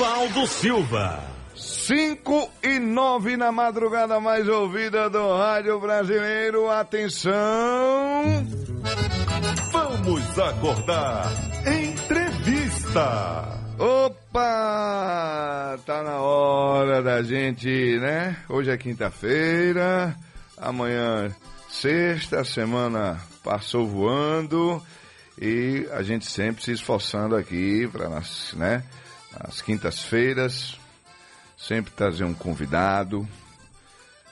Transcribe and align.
Valdo 0.00 0.46
Silva. 0.46 1.22
5 1.54 2.50
e 2.62 2.78
9 2.78 3.36
na 3.36 3.52
madrugada 3.52 4.18
mais 4.18 4.48
ouvida 4.48 5.10
do 5.10 5.36
Rádio 5.36 5.78
Brasileiro. 5.78 6.70
Atenção! 6.70 7.30
Vamos 9.70 10.38
acordar. 10.38 11.30
Entrevista. 11.66 13.60
Opa! 13.78 15.78
Tá 15.84 16.02
na 16.02 16.16
hora 16.16 17.02
da 17.02 17.22
gente, 17.22 17.98
né? 17.98 18.38
Hoje 18.48 18.70
é 18.70 18.78
quinta-feira, 18.78 20.16
amanhã 20.56 21.28
sexta, 21.68 22.40
a 22.40 22.44
semana 22.44 23.20
passou 23.44 23.86
voando 23.86 24.82
e 25.38 25.86
a 25.92 26.02
gente 26.02 26.24
sempre 26.24 26.64
se 26.64 26.72
esforçando 26.72 27.36
aqui 27.36 27.86
para 27.92 28.08
né, 28.54 28.82
nas 29.32 29.60
quintas-feiras 29.60 30.78
sempre 31.60 31.92
trazer 31.92 32.24
um 32.24 32.32
convidado, 32.32 33.28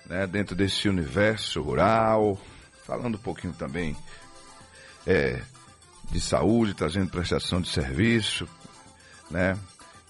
né, 0.07 0.27
dentro 0.27 0.57
desse 0.57 0.89
universo 0.89 1.61
rural, 1.61 2.41
falando 2.85 3.17
um 3.17 3.21
pouquinho 3.21 3.53
também 3.53 3.95
é, 5.07 5.43
de 6.11 6.21
saúde, 6.21 6.73
trazendo 6.73 7.11
prestação 7.11 7.61
de 7.61 7.69
serviço, 7.69 8.49
né, 9.31 9.59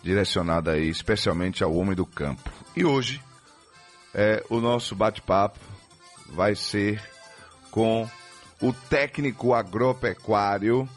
direcionada 0.03 0.73
aí 0.73 0.89
especialmente 0.89 1.65
ao 1.65 1.75
homem 1.75 1.97
do 1.97 2.07
campo. 2.07 2.51
E 2.77 2.85
hoje 2.85 3.21
é, 4.15 4.45
o 4.49 4.61
nosso 4.61 4.95
bate-papo 4.95 5.59
vai 6.29 6.55
ser 6.55 7.03
com 7.71 8.09
o 8.63 8.73
técnico 8.73 9.55
agropecuário 9.55 10.89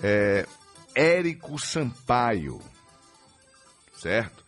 é, 0.00 0.46
Érico 0.94 1.58
Sampaio, 1.58 2.60
certo? 3.96 4.44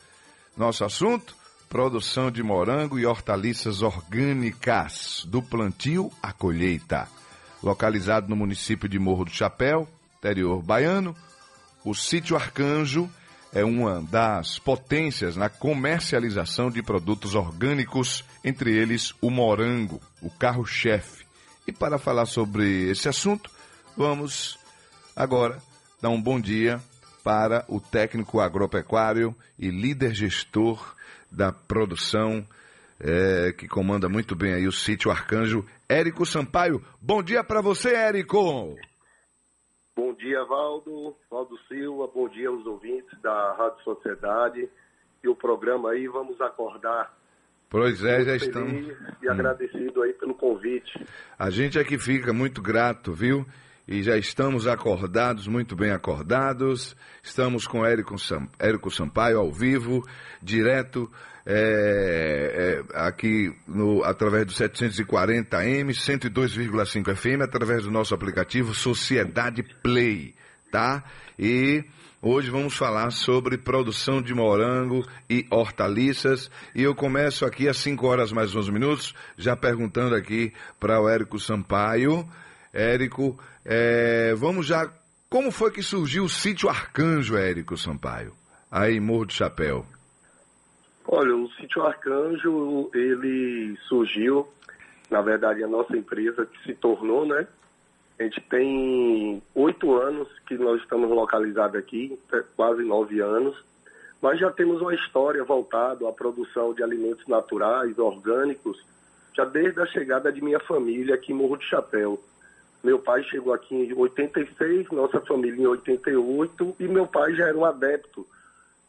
Nosso 0.57 0.85
assunto: 0.85 1.37
produção 1.69 2.31
de 2.31 2.43
morango 2.43 2.99
e 2.99 3.05
hortaliças 3.05 3.83
orgânicas, 3.83 5.25
do 5.27 5.43
plantio 5.43 6.11
à 6.23 6.33
colheita. 6.33 7.09
Localizado 7.63 8.29
no 8.29 8.37
município 8.37 8.89
de 8.89 8.99
Morro 8.99 9.25
do 9.25 9.31
Chapéu, 9.31 9.89
interior 10.19 10.63
baiano, 10.63 11.17
o 11.85 11.95
sítio 11.95 12.37
Arcanjo 12.37 13.11
é 13.53 13.65
uma 13.65 14.03
das 14.03 14.59
potências 14.59 15.35
na 15.37 15.49
comercialização 15.49 16.71
de 16.71 16.83
produtos 16.83 17.35
orgânicos, 17.35 18.25
entre 18.45 18.77
eles 18.77 19.15
o 19.21 19.31
morango, 19.31 20.01
o 20.21 20.31
carro-chefe. 20.31 21.25
E 21.67 21.73
para 21.73 21.99
falar 21.99 22.27
sobre 22.27 22.89
esse 22.91 23.09
assunto, 23.09 23.51
vamos 23.97 24.59
agora 25.17 25.61
dar 26.01 26.11
um 26.11 26.21
bom 26.21 26.41
dia 26.41 26.81
para 27.25 27.65
o 27.69 27.81
técnico 27.81 28.41
agropecuário 28.41 29.35
e 29.59 29.71
líder 29.71 30.15
gestor 30.15 30.95
da 31.31 31.53
produção, 31.53 32.47
é, 33.01 33.53
que 33.53 33.67
comanda 33.67 34.09
muito 34.09 34.37
bem 34.37 34.55
aí 34.55 34.67
o 34.67 34.73
sítio 34.73 35.11
Arcanjo, 35.11 35.67
Érico 35.89 36.25
Sampaio. 36.25 36.83
Bom 37.01 37.23
dia 37.23 37.43
para 37.43 37.61
você, 37.61 37.95
Érico! 37.95 38.77
Bom 39.97 40.13
dia, 40.15 40.45
Valdo, 40.45 41.17
Valdo 41.31 41.59
Silva, 41.67 42.07
bom 42.07 42.29
dia 42.29 42.49
aos 42.49 42.65
ouvintes 42.67 43.19
da 43.23 43.55
Rádio 43.55 43.83
Sociedade 43.83 44.69
e 45.25 45.29
o 45.29 45.35
programa 45.35 45.91
aí, 45.91 46.07
vamos 46.07 46.41
acordar. 46.41 47.17
Pois 47.69 48.05
é, 48.05 48.23
já 48.23 48.37
estamos. 48.37 48.95
E 49.23 49.29
agradecido 49.29 50.03
aí 50.03 50.13
pelo 50.13 50.35
convite. 50.35 51.05
A 51.39 51.51
gente 51.51 51.79
é 51.79 51.85
que 51.85 51.99
fica 51.99 52.33
muito 52.33 52.63
grato, 52.63 53.13
viu? 53.13 53.45
E 53.89 54.03
já 54.03 54.17
estamos 54.17 54.67
acordados, 54.67 55.47
muito 55.47 55.77
bem 55.77 55.93
acordados. 55.93 56.97
Estamos 57.23 57.67
com 57.67 57.87
Érico, 57.87 58.19
Sam, 58.19 58.49
Érico 58.59 58.91
Sampaio 58.91 59.39
ao 59.39 59.53
vivo, 59.53 60.03
direto 60.43 61.11
é, 61.49 62.83
é, 62.93 62.99
aqui 62.99 63.55
no, 63.69 64.03
através 64.03 64.47
do 64.47 64.53
740M, 64.53 65.91
102,5 65.91 67.15
FM, 67.15 67.43
através 67.43 67.85
do 67.85 67.91
nosso 67.93 68.13
aplicativo 68.13 68.75
Sociedade 68.75 69.63
Play, 69.63 70.35
tá? 70.73 71.05
E 71.39 71.85
hoje 72.21 72.51
vamos 72.51 72.77
falar 72.77 73.13
sobre 73.13 73.57
produção 73.57 74.21
de 74.21 74.35
morango 74.35 75.07
e 75.31 75.47
hortaliças. 75.49 76.51
E 76.75 76.83
eu 76.83 76.93
começo 76.97 77.45
aqui 77.45 77.69
às 77.69 77.77
5 77.77 78.05
horas 78.05 78.33
mais 78.33 78.53
11 78.53 78.73
minutos, 78.73 79.15
já 79.39 79.55
perguntando 79.55 80.17
aqui 80.17 80.53
para 80.81 81.01
o 81.01 81.09
Érico 81.09 81.39
Sampaio. 81.39 82.29
Érico, 82.77 83.39
é, 83.65 84.35
vamos 84.35 84.67
já. 84.67 84.93
Como 85.31 85.51
foi 85.51 85.71
que 85.71 85.83
surgiu 85.83 86.25
o 86.25 86.29
sítio 86.29 86.69
Arcanjo, 86.69 87.35
Érico 87.35 87.75
Sampaio? 87.75 88.35
Aí 88.71 89.01
Morro 89.01 89.25
do 89.25 89.33
Chapéu. 89.33 89.87
Olha, 91.09 91.35
o 91.35 91.51
sítio 91.53 91.83
Arcanjo, 91.83 92.91
ele 92.93 93.79
surgiu, 93.89 94.47
na 95.11 95.23
verdade, 95.23 95.65
a 95.65 95.67
nossa 95.67 95.97
empresa 95.97 96.45
que 96.45 96.63
se 96.65 96.75
tornou, 96.75 97.25
né? 97.25 97.47
A 98.19 98.25
gente 98.25 98.43
tem 98.43 99.43
oito 99.55 99.95
anos 99.95 100.29
que 100.47 100.59
nós 100.59 100.79
estamos 100.83 101.09
localizados 101.09 101.77
aqui, 101.77 102.19
quase 102.57 102.83
nove 102.83 103.21
anos, 103.21 103.57
mas 104.21 104.39
já 104.39 104.51
temos 104.51 104.83
uma 104.83 104.95
história 104.95 105.43
voltada 105.45 106.07
à 106.07 106.13
produção 106.13 106.75
de 106.75 106.83
alimentos 106.83 107.27
naturais, 107.27 107.99
orgânicos, 107.99 108.85
já 109.35 109.47
desde 109.47 109.81
a 109.81 109.87
chegada 109.87 110.31
de 110.31 110.43
minha 110.43 110.61
família 110.61 111.15
aqui 111.15 111.33
em 111.33 111.37
Morro 111.37 111.57
do 111.57 111.65
Chapéu. 111.65 112.21
Meu 112.87 113.01
pai 113.01 113.21
chegou 113.25 113.53
aqui 113.53 113.75
em 113.75 113.93
86, 113.93 114.93
nossa 114.93 115.21
família 115.21 115.61
em 115.61 115.67
88, 115.67 116.77
e 116.79 116.87
meu 116.87 117.05
pai 117.05 117.35
já 117.35 117.49
era 117.49 117.59
um 117.59 117.65
adepto 117.65 118.25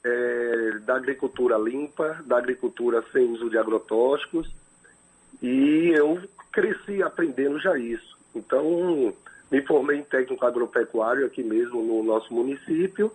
é, 0.04 0.78
da 0.86 0.98
agricultura 0.98 1.58
limpa, 1.58 2.22
da 2.24 2.38
agricultura 2.38 3.04
sem 3.12 3.26
uso 3.32 3.50
de 3.50 3.58
agrotóxicos, 3.58 4.54
e 5.42 5.90
eu 5.96 6.22
cresci 6.52 7.02
aprendendo 7.02 7.60
já 7.60 7.76
isso. 7.76 8.16
Então, 8.36 9.16
me 9.50 9.64
formei 9.64 9.98
em 9.98 10.04
técnico 10.04 10.46
agropecuário 10.46 11.26
aqui 11.26 11.42
mesmo 11.42 11.82
no 11.82 12.04
nosso 12.04 12.32
município, 12.32 13.12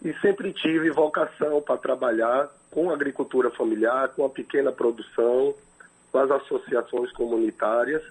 e 0.00 0.14
sempre 0.20 0.52
tive 0.52 0.92
vocação 0.92 1.60
para 1.60 1.76
trabalhar 1.76 2.48
com 2.70 2.88
agricultura 2.88 3.50
familiar, 3.50 4.10
com 4.10 4.24
a 4.24 4.30
pequena 4.30 4.70
produção, 4.70 5.56
com 6.12 6.18
as 6.18 6.30
associações 6.30 7.10
comunitárias, 7.10 8.04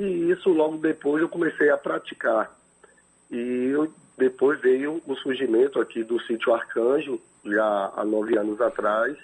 e 0.00 0.30
isso 0.30 0.48
logo 0.48 0.78
depois 0.78 1.20
eu 1.20 1.28
comecei 1.28 1.68
a 1.68 1.76
praticar. 1.76 2.50
E 3.30 3.36
eu, 3.70 3.92
depois 4.16 4.58
veio 4.58 5.02
o 5.06 5.14
surgimento 5.16 5.78
aqui 5.78 6.02
do 6.02 6.18
sítio 6.22 6.54
Arcanjo, 6.54 7.20
já 7.44 7.92
há 7.94 8.02
nove 8.02 8.38
anos 8.38 8.58
atrás, 8.62 9.18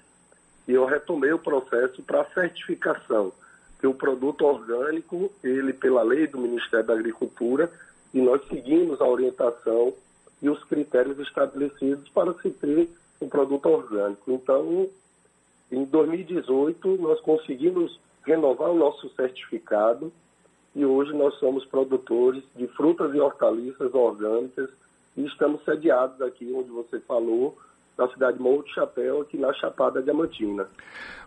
e 0.69 0.72
eu 0.72 0.84
retomei 0.84 1.32
o 1.32 1.38
processo 1.38 2.03
para 2.03 2.26
certificação. 2.26 3.32
Que 3.81 3.87
o 3.87 3.94
produto 3.94 4.44
orgânico, 4.44 5.32
ele 5.42 5.72
pela 5.72 6.03
lei 6.03 6.26
do 6.26 6.38
Ministério 6.38 6.87
da 6.87 6.93
Agricultura, 6.93 7.72
e 8.12 8.20
nós 8.20 8.47
seguimos 8.47 9.00
a 9.00 9.06
orientação 9.06 9.94
e 10.43 10.50
os 10.50 10.62
critérios 10.64 11.19
estabelecidos 11.19 12.06
para 12.10 12.34
se 12.34 12.50
ter 12.50 12.91
um 13.19 13.31
produto 13.31 13.66
orgânico. 13.66 14.31
Então, 14.31 14.91
em 15.72 15.84
2018, 15.84 16.98
nós 16.98 17.19
conseguimos 17.22 17.98
renovar 18.26 18.70
o 18.70 18.76
nosso 18.76 19.08
certificado 19.14 20.12
e 20.76 20.84
hoje 20.84 21.10
nós 21.14 21.34
somos 21.38 21.64
produtores 21.64 22.44
de 22.54 22.66
frutas 22.69 23.12
e 23.14 23.19
hortaliças 23.19 23.92
orgânicas 23.94 24.69
e 25.16 25.25
estamos 25.25 25.64
sediados 25.64 26.20
aqui 26.20 26.53
onde 26.54 26.69
você 26.69 27.00
falou, 27.00 27.56
na 27.97 28.06
cidade 28.10 28.37
de 28.37 28.42
Monte 28.42 28.75
Chapéu, 28.75 29.22
aqui 29.22 29.38
na 29.38 29.54
Chapada 29.54 30.03
Diamantina. 30.03 30.69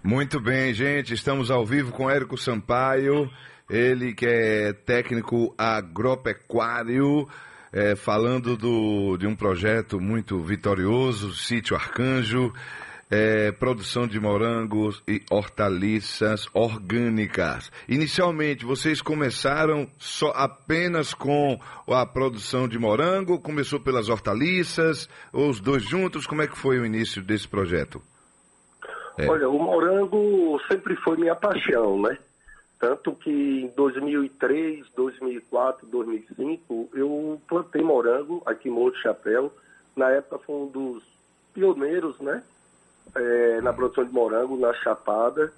Muito 0.04 0.40
bem, 0.40 0.72
gente, 0.72 1.16
estamos 1.16 1.50
ao 1.50 1.66
vivo 1.66 1.92
com 1.92 2.08
Érico 2.08 2.38
Sampaio, 2.38 3.28
ele 3.68 4.14
que 4.14 4.28
é 4.28 4.72
técnico 4.72 5.52
agropecuário, 5.58 7.28
é, 7.74 7.96
falando 7.96 8.56
do, 8.56 9.18
de 9.18 9.26
um 9.26 9.36
projeto 9.36 10.00
muito 10.00 10.38
vitorioso, 10.38 11.34
Sítio 11.34 11.76
Arcanjo, 11.76 12.54
é, 13.10 13.52
produção 13.52 14.08
de 14.08 14.20
morangos 14.20 15.02
e 15.08 15.22
hortaliças 15.32 16.48
orgânicas. 16.54 17.72
Inicialmente, 17.88 18.66
vocês 18.66 19.02
começaram 19.02 19.88
só 19.98 20.32
apenas 20.36 21.14
com 21.14 21.60
a 21.88 22.06
produção 22.06 22.68
de 22.68 22.78
morango, 22.78 23.42
começou 23.42 23.80
pelas 23.80 24.10
hortaliças, 24.10 25.10
ou 25.34 25.50
os 25.50 25.60
dois 25.60 25.84
juntos? 25.84 26.28
Como 26.28 26.42
é 26.42 26.48
que 26.48 26.58
foi 26.58 26.80
o 26.80 26.86
início 26.86 27.22
desse 27.24 27.48
projeto? 27.48 28.02
É. 29.18 29.28
Olha, 29.28 29.50
o 29.50 29.60
morango 29.60 30.60
sempre 30.72 30.96
foi 30.98 31.18
minha 31.18 31.36
paixão, 31.36 32.02
né? 32.02 32.18
Tanto 32.80 33.14
que 33.14 33.30
em 33.30 33.68
2003, 33.76 34.88
2004, 34.96 35.86
2005, 35.88 36.90
eu 36.94 37.42
plantei 37.46 37.82
morango 37.82 38.42
aqui 38.46 38.70
em 38.70 38.72
Monte 38.72 39.02
Chapéu. 39.02 39.52
Na 39.98 40.10
época 40.12 40.40
foi 40.46 40.56
um 40.56 40.68
dos 40.68 41.04
pioneiros, 41.54 42.18
né? 42.22 42.42
É, 43.16 43.62
na 43.62 43.74
produção 43.74 44.06
de 44.06 44.14
morango 44.14 44.58
na 44.58 44.74
Chapada 44.74 45.52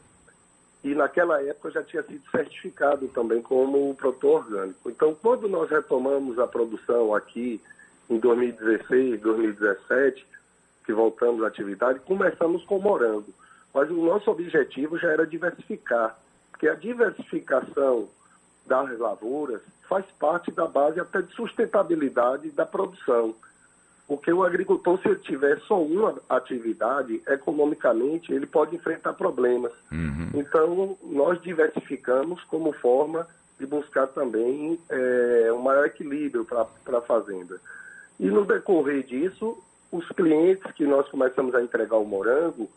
e 0.84 0.96
naquela 0.96 1.42
época 1.44 1.72
já 1.72 1.84
tinha 1.84 2.04
sido 2.04 2.24
certificado 2.32 3.08
também 3.10 3.42
como 3.42 3.94
produtor 3.96 4.46
orgânico. 4.46 4.90
Então, 4.90 5.14
quando 5.14 5.48
nós 5.48 5.70
retomamos 5.70 6.40
a 6.40 6.48
produção 6.48 7.14
aqui 7.14 7.62
em 8.10 8.18
2016, 8.18 9.22
2017, 9.22 10.26
que 10.84 10.92
voltamos 10.92 11.44
à 11.44 11.48
atividade, 11.48 12.00
começamos 12.00 12.64
com 12.66 12.80
morango. 12.80 13.32
Mas 13.74 13.90
o 13.90 14.06
nosso 14.06 14.30
objetivo 14.32 14.98
já 14.98 15.10
era 15.12 15.26
diversificar, 15.26 16.18
porque 16.50 16.68
a 16.68 16.76
diversificação 16.76 18.10
das 18.66 18.98
lavouras 18.98 19.62
faz 19.88 20.06
parte 20.20 20.52
da 20.52 20.68
base 20.68 21.00
até 21.00 21.22
de 21.22 21.34
sustentabilidade 21.34 22.50
da 22.52 22.66
produção. 22.66 23.36
Porque 24.12 24.30
o 24.30 24.44
agricultor, 24.44 25.00
se 25.00 25.08
ele 25.08 25.20
tiver 25.20 25.58
só 25.62 25.82
uma 25.82 26.22
atividade, 26.28 27.24
economicamente, 27.26 28.34
ele 28.34 28.46
pode 28.46 28.76
enfrentar 28.76 29.14
problemas. 29.14 29.72
Uhum. 29.90 30.32
Então, 30.34 30.98
nós 31.02 31.42
diversificamos 31.42 32.44
como 32.44 32.74
forma 32.74 33.26
de 33.58 33.66
buscar 33.66 34.08
também 34.08 34.78
é, 34.90 35.50
um 35.54 35.62
maior 35.62 35.86
equilíbrio 35.86 36.44
para 36.44 36.98
a 36.98 37.02
fazenda. 37.02 37.58
E 38.20 38.30
no 38.30 38.44
decorrer 38.44 39.02
disso, 39.04 39.58
os 39.90 40.06
clientes 40.10 40.70
que 40.74 40.86
nós 40.86 41.08
começamos 41.08 41.56
a 41.56 41.64
entregar 41.64 41.96
o 41.96 42.04
morango, 42.04 42.70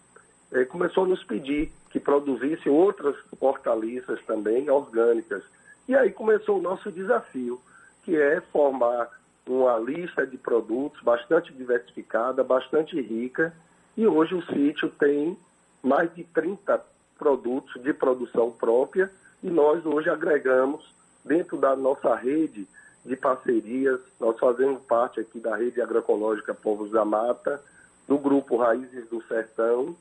é, 0.52 0.64
começou 0.64 1.02
a 1.02 1.08
nos 1.08 1.24
pedir 1.24 1.72
que 1.90 1.98
produzisse 1.98 2.68
outras 2.68 3.16
hortaliças 3.40 4.22
também 4.24 4.70
orgânicas. 4.70 5.42
E 5.88 5.96
aí 5.96 6.12
começou 6.12 6.60
o 6.60 6.62
nosso 6.62 6.92
desafio, 6.92 7.60
que 8.04 8.14
é 8.14 8.40
formar 8.52 9.10
uma 9.46 9.78
lista 9.78 10.26
de 10.26 10.38
produtos 10.38 11.02
bastante 11.02 11.52
diversificada, 11.52 12.42
bastante 12.42 13.00
rica, 13.00 13.54
e 13.96 14.06
hoje 14.06 14.34
o 14.34 14.44
sítio 14.46 14.88
tem 14.90 15.36
mais 15.82 16.12
de 16.14 16.24
30 16.24 16.82
produtos 17.18 17.82
de 17.82 17.92
produção 17.92 18.50
própria 18.50 19.10
e 19.42 19.50
nós 19.50 19.84
hoje 19.84 20.08
agregamos 20.08 20.92
dentro 21.24 21.56
da 21.56 21.76
nossa 21.76 22.14
rede 22.14 22.66
de 23.04 23.16
parcerias, 23.16 24.00
nós 24.18 24.38
fazemos 24.38 24.82
parte 24.84 25.20
aqui 25.20 25.38
da 25.38 25.54
rede 25.54 25.80
agroecológica 25.80 26.54
Povos 26.54 26.90
da 26.90 27.04
Mata, 27.04 27.60
do 28.08 28.18
grupo 28.18 28.56
Raízes 28.56 29.08
do 29.08 29.22
Sertão. 29.24 29.94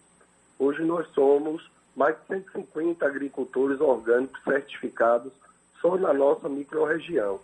Hoje 0.58 0.84
nós 0.84 1.08
somos 1.14 1.70
mais 1.96 2.16
de 2.16 2.28
150 2.28 3.06
agricultores 3.06 3.80
orgânicos 3.82 4.42
certificados 4.44 5.34
só 5.82 5.98
na 5.98 6.14
nossa 6.14 6.48
microrregião. 6.48 7.40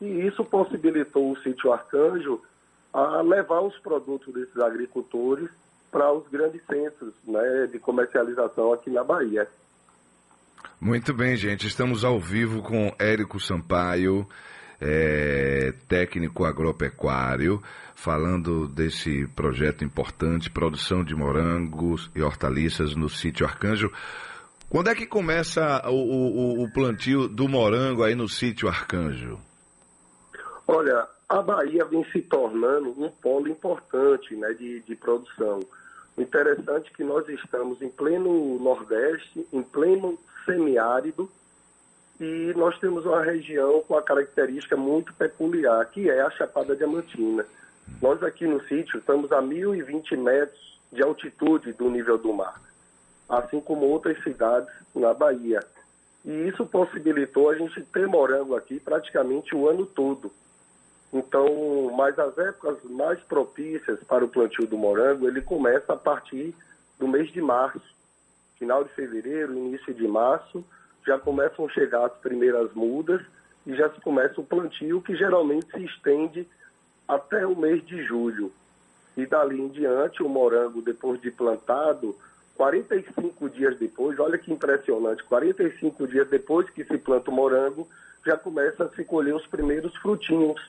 E 0.00 0.26
isso 0.26 0.44
possibilitou 0.44 1.30
o 1.30 1.38
sítio 1.38 1.72
Arcanjo 1.72 2.40
a 2.92 3.20
levar 3.20 3.60
os 3.60 3.78
produtos 3.78 4.32
desses 4.32 4.56
agricultores 4.58 5.48
para 5.90 6.12
os 6.12 6.26
grandes 6.28 6.62
centros 6.66 7.12
né, 7.26 7.68
de 7.70 7.78
comercialização 7.78 8.72
aqui 8.72 8.90
na 8.90 9.04
Bahia. 9.04 9.48
Muito 10.80 11.12
bem, 11.12 11.36
gente. 11.36 11.66
Estamos 11.66 12.04
ao 12.04 12.18
vivo 12.18 12.62
com 12.62 12.94
Érico 12.98 13.38
Sampaio, 13.38 14.26
é, 14.80 15.74
técnico 15.86 16.44
agropecuário, 16.44 17.62
falando 17.94 18.66
desse 18.66 19.26
projeto 19.36 19.84
importante, 19.84 20.50
produção 20.50 21.04
de 21.04 21.14
morangos 21.14 22.10
e 22.14 22.22
hortaliças 22.22 22.94
no 22.94 23.08
sítio 23.08 23.46
Arcanjo. 23.46 23.92
Quando 24.70 24.88
é 24.88 24.94
que 24.94 25.06
começa 25.06 25.82
o, 25.86 25.92
o, 25.92 26.64
o 26.64 26.72
plantio 26.72 27.28
do 27.28 27.48
morango 27.48 28.02
aí 28.02 28.14
no 28.14 28.28
sítio 28.28 28.68
Arcanjo? 28.68 29.38
Olha, 30.72 31.04
a 31.28 31.42
Bahia 31.42 31.84
vem 31.84 32.04
se 32.12 32.22
tornando 32.22 32.90
um 32.90 33.10
polo 33.10 33.48
importante 33.48 34.36
né, 34.36 34.52
de, 34.52 34.78
de 34.82 34.94
produção. 34.94 35.58
O 36.16 36.22
interessante 36.22 36.92
é 36.92 36.96
que 36.96 37.02
nós 37.02 37.28
estamos 37.28 37.82
em 37.82 37.88
pleno 37.88 38.56
Nordeste, 38.60 39.44
em 39.52 39.64
pleno 39.64 40.16
semiárido, 40.44 41.28
e 42.20 42.54
nós 42.54 42.78
temos 42.78 43.04
uma 43.04 43.20
região 43.20 43.82
com 43.82 43.96
a 43.96 44.02
característica 44.02 44.76
muito 44.76 45.12
peculiar, 45.14 45.84
que 45.86 46.08
é 46.08 46.20
a 46.20 46.30
Chapada 46.30 46.76
Diamantina. 46.76 47.44
Nós 48.00 48.22
aqui 48.22 48.46
no 48.46 48.62
sítio 48.68 49.00
estamos 49.00 49.32
a 49.32 49.42
1.020 49.42 50.16
metros 50.18 50.80
de 50.92 51.02
altitude 51.02 51.72
do 51.72 51.90
nível 51.90 52.16
do 52.16 52.32
mar, 52.32 52.62
assim 53.28 53.60
como 53.60 53.86
outras 53.86 54.22
cidades 54.22 54.72
na 54.94 55.12
Bahia. 55.12 55.66
E 56.24 56.30
isso 56.46 56.64
possibilitou 56.64 57.50
a 57.50 57.56
gente 57.56 57.82
ter 57.86 58.06
morango 58.06 58.54
aqui 58.54 58.78
praticamente 58.78 59.52
o 59.52 59.68
ano 59.68 59.84
todo. 59.84 60.30
Então, 61.12 61.90
mas 61.96 62.16
as 62.18 62.38
épocas 62.38 62.78
mais 62.84 63.18
propícias 63.20 63.98
para 64.04 64.24
o 64.24 64.28
plantio 64.28 64.66
do 64.66 64.78
morango, 64.78 65.26
ele 65.26 65.42
começa 65.42 65.92
a 65.92 65.96
partir 65.96 66.54
do 66.98 67.08
mês 67.08 67.32
de 67.32 67.40
março. 67.40 67.82
Final 68.58 68.84
de 68.84 68.90
fevereiro, 68.90 69.54
início 69.54 69.92
de 69.92 70.06
março, 70.06 70.64
já 71.04 71.18
começam 71.18 71.64
a 71.64 71.70
chegar 71.70 72.04
as 72.04 72.12
primeiras 72.18 72.72
mudas 72.74 73.20
e 73.66 73.74
já 73.74 73.90
se 73.90 74.00
começa 74.00 74.40
o 74.40 74.44
plantio, 74.44 75.02
que 75.02 75.16
geralmente 75.16 75.66
se 75.72 75.84
estende 75.84 76.46
até 77.08 77.44
o 77.44 77.56
mês 77.56 77.84
de 77.84 78.04
julho. 78.04 78.52
E 79.16 79.26
dali 79.26 79.60
em 79.60 79.68
diante, 79.68 80.22
o 80.22 80.28
morango, 80.28 80.80
depois 80.80 81.20
de 81.20 81.30
plantado, 81.30 82.16
45 82.54 83.50
dias 83.50 83.76
depois, 83.78 84.18
olha 84.20 84.38
que 84.38 84.52
impressionante, 84.52 85.24
45 85.24 86.06
dias 86.06 86.28
depois 86.28 86.70
que 86.70 86.84
se 86.84 86.98
planta 86.98 87.30
o 87.30 87.34
morango, 87.34 87.88
já 88.24 88.36
começa 88.36 88.84
a 88.84 88.88
se 88.90 89.02
colher 89.04 89.34
os 89.34 89.46
primeiros 89.46 89.96
frutinhos 89.96 90.60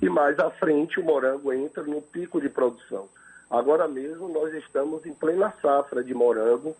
e 0.00 0.08
mais 0.08 0.38
à 0.38 0.50
frente 0.50 1.00
o 1.00 1.04
morango 1.04 1.52
entra 1.52 1.82
no 1.82 2.00
pico 2.00 2.40
de 2.40 2.48
produção. 2.48 3.08
Agora 3.50 3.88
mesmo 3.88 4.28
nós 4.28 4.52
estamos 4.54 5.04
em 5.06 5.14
plena 5.14 5.52
safra 5.62 6.04
de 6.04 6.14
morango, 6.14 6.76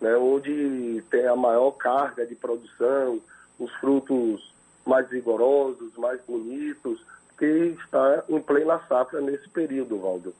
né, 0.00 0.16
onde 0.16 1.02
tem 1.10 1.26
a 1.26 1.36
maior 1.36 1.72
carga 1.72 2.26
de 2.26 2.34
produção, 2.34 3.20
os 3.58 3.72
frutos 3.74 4.52
mais 4.86 5.08
vigorosos, 5.08 5.96
mais 5.96 6.20
bonitos, 6.26 7.00
que 7.38 7.44
está 7.44 8.24
em 8.28 8.40
plena 8.40 8.80
safra 8.88 9.20
nesse 9.20 9.48
período, 9.48 9.98
Valdo. 9.98 10.34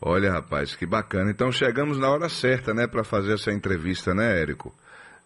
Olha, 0.00 0.32
rapaz, 0.32 0.74
que 0.74 0.84
bacana. 0.84 1.30
Então 1.30 1.52
chegamos 1.52 1.96
na 1.96 2.10
hora 2.10 2.28
certa, 2.28 2.74
né, 2.74 2.88
para 2.88 3.04
fazer 3.04 3.34
essa 3.34 3.52
entrevista, 3.52 4.12
né, 4.12 4.40
Érico? 4.40 4.74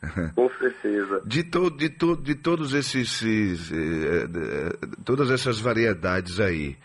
Com 0.35 0.51
certeza. 0.59 1.23
De, 1.25 1.43
to, 1.45 1.71
de, 1.71 1.89
to, 1.89 2.17
de 2.17 2.35
todos 2.35 2.75
esses, 2.75 3.23
esses 3.23 3.73
eh, 3.73 4.77
todas 5.05 5.31
essas 5.31 5.59
variedades 5.59 6.39
aí, 6.39 6.77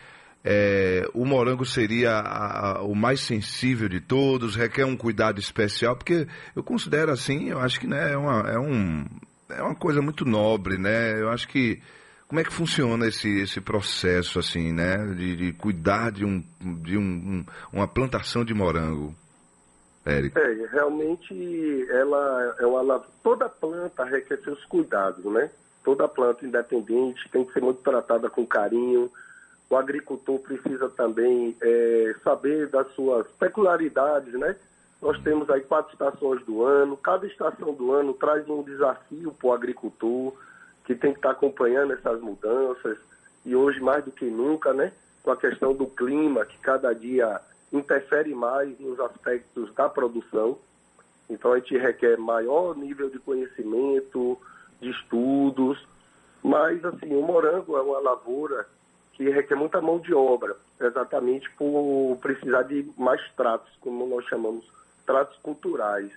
é, 0.44 1.08
o 1.14 1.24
morango 1.24 1.66
seria 1.66 2.14
a, 2.14 2.78
a, 2.78 2.82
o 2.82 2.96
mais 2.96 3.20
sensível 3.22 3.88
de 3.88 4.00
todos, 4.00 4.56
requer 4.56 4.86
um 4.86 4.98
cuidado 4.98 5.40
especial, 5.40 5.96
porque 5.96 6.28
eu 6.56 6.64
considero 6.64 7.12
assim, 7.12 7.50
eu 7.50 7.60
acho 7.60 7.80
que 7.80 7.88
né, 7.88 8.14
é, 8.14 8.18
uma, 8.18 8.50
é, 8.50 8.58
um, 8.58 9.06
é 9.50 9.62
uma 9.62 9.76
coisa 9.76 10.02
muito 10.02 10.26
nobre, 10.26 10.78
né? 10.78 11.20
Eu 11.20 11.30
acho 11.30 11.48
que 11.48 11.80
como 12.28 12.40
é 12.40 12.44
que 12.44 12.54
funciona 12.54 13.08
esse, 13.08 13.30
esse 13.42 13.62
processo 13.62 14.40
assim, 14.40 14.72
né, 14.72 14.98
de, 15.16 15.36
de 15.36 15.54
cuidar 15.54 16.12
de, 16.12 16.26
um, 16.26 16.44
de 16.82 16.98
um, 16.98 17.02
um, 17.02 17.46
uma 17.72 17.88
plantação 17.88 18.44
de 18.44 18.54
morango? 18.54 19.14
Érico? 20.06 20.40
É, 20.40 20.68
realmente 20.72 21.88
ela 21.92 22.56
é 22.60 22.66
uma 22.66 23.02
toda 23.24 23.48
planta 23.48 24.04
requer 24.04 24.38
seus 24.38 24.64
cuidados, 24.66 25.24
né? 25.26 25.50
Toda 25.84 26.08
planta 26.08 26.46
independente 26.46 27.30
tem 27.30 27.46
que 27.46 27.54
ser 27.54 27.62
muito 27.62 27.82
tratada 27.82 28.30
com 28.30 28.46
carinho. 28.46 29.12
O 29.70 29.76
agricultor 29.76 30.40
precisa 30.40 30.90
também 30.90 31.56
é, 31.62 32.16
saber 32.24 32.68
das 32.68 32.92
suas 32.94 33.28
peculiaridades, 33.40 34.34
né? 34.34 34.56
Nós 35.02 35.20
temos 35.24 35.50
aí 35.50 35.62
quatro 35.62 35.94
estações 35.94 36.44
do 36.46 36.64
ano, 36.64 36.98
cada 36.98 37.26
estação 37.26 37.74
do 37.74 37.92
ano 37.92 38.14
traz 38.14 38.48
um 38.48 38.62
desafio 38.62 39.32
para 39.32 39.48
o 39.48 39.54
agricultor, 39.54 40.34
que 40.86 40.94
tem 40.94 41.12
que 41.12 41.20
estar 41.20 41.32
acompanhando 41.32 41.94
essas 41.94 42.20
mudanças, 42.22 42.98
e 43.44 43.56
hoje 43.56 43.80
mais 43.80 44.04
do 44.06 44.12
que 44.12 44.26
nunca, 44.26 44.74
né? 44.74 44.92
Com 45.24 45.32
a 45.32 45.38
questão 45.38 45.74
do 45.74 45.88
clima, 45.88 46.46
que 46.46 46.58
cada 46.60 46.94
dia 46.94 47.40
interfere 47.72 48.34
mais 48.34 48.78
nos 48.80 49.00
aspectos 49.00 49.74
da 49.74 49.88
produção. 49.90 50.58
Então 51.30 51.54
a 51.54 51.60
gente 51.60 51.78
requer 51.78 52.18
maior 52.18 52.76
nível 52.76 53.10
de 53.10 53.20
conhecimento, 53.20 54.38
de 54.82 54.90
estudos, 54.90 55.86
mas 56.44 56.84
assim, 56.84 57.16
o 57.16 57.22
morango 57.22 57.78
é 57.78 57.82
uma 57.82 58.00
lavoura 58.00 58.68
que 59.14 59.30
requer 59.30 59.56
muita 59.56 59.80
mão 59.80 60.00
de 60.00 60.14
obra, 60.14 60.56
exatamente 60.80 61.50
por 61.52 62.18
precisar 62.22 62.64
de 62.64 62.90
mais 62.98 63.22
tratos, 63.36 63.72
como 63.80 64.06
nós 64.08 64.26
chamamos, 64.26 64.66
tratos 65.06 65.38
culturais. 65.38 66.12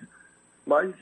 Mas 0.65 0.93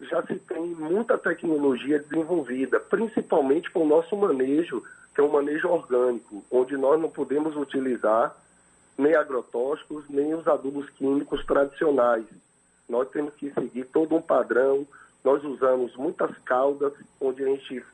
já 0.00 0.22
se 0.22 0.34
tem 0.34 0.66
muita 0.74 1.16
tecnologia 1.16 2.00
desenvolvida, 2.00 2.80
principalmente 2.80 3.70
para 3.70 3.82
o 3.82 3.86
nosso 3.86 4.16
manejo, 4.16 4.82
que 5.14 5.20
é 5.20 5.24
um 5.24 5.30
manejo 5.30 5.68
orgânico, 5.68 6.44
onde 6.50 6.76
nós 6.76 7.00
não 7.00 7.08
podemos 7.08 7.56
utilizar 7.56 8.34
nem 9.02 9.14
agrotóxicos, 9.16 10.08
nem 10.08 10.32
os 10.34 10.46
adubos 10.46 10.88
químicos 10.90 11.44
tradicionais. 11.44 12.24
Nós 12.88 13.08
temos 13.10 13.34
que 13.34 13.50
seguir 13.50 13.84
todo 13.86 14.14
um 14.14 14.22
padrão. 14.22 14.86
Nós 15.24 15.42
usamos 15.44 15.94
muitas 15.96 16.36
caudas, 16.38 16.92
onde 17.20 17.42
a 17.42 17.46
gente 17.46 17.84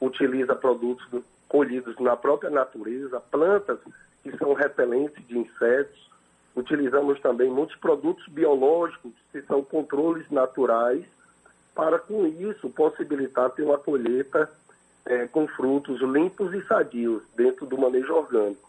utiliza 0.00 0.54
produtos 0.54 1.06
colhidos 1.48 1.98
na 1.98 2.16
própria 2.16 2.50
natureza, 2.50 3.20
plantas 3.20 3.78
que 4.22 4.36
são 4.38 4.54
repelentes 4.54 5.26
de 5.26 5.38
insetos. 5.38 6.10
Utilizamos 6.56 7.20
também 7.20 7.50
muitos 7.50 7.76
produtos 7.76 8.26
biológicos, 8.28 9.12
que 9.32 9.42
são 9.42 9.62
controles 9.62 10.30
naturais, 10.30 11.04
para 11.74 11.98
com 11.98 12.26
isso 12.26 12.70
possibilitar 12.70 13.50
ter 13.50 13.62
uma 13.62 13.78
colheita 13.78 14.48
é, 15.04 15.26
com 15.26 15.46
frutos 15.48 16.00
limpos 16.00 16.54
e 16.54 16.64
sadios 16.66 17.22
dentro 17.36 17.66
do 17.66 17.76
manejo 17.76 18.14
orgânico 18.14 18.63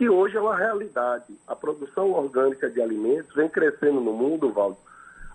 que 0.00 0.08
hoje 0.08 0.34
é 0.34 0.40
uma 0.40 0.56
realidade. 0.56 1.26
A 1.46 1.54
produção 1.54 2.12
orgânica 2.12 2.70
de 2.70 2.80
alimentos 2.80 3.34
vem 3.34 3.50
crescendo 3.50 4.00
no 4.00 4.14
mundo, 4.14 4.50
Valdo, 4.50 4.78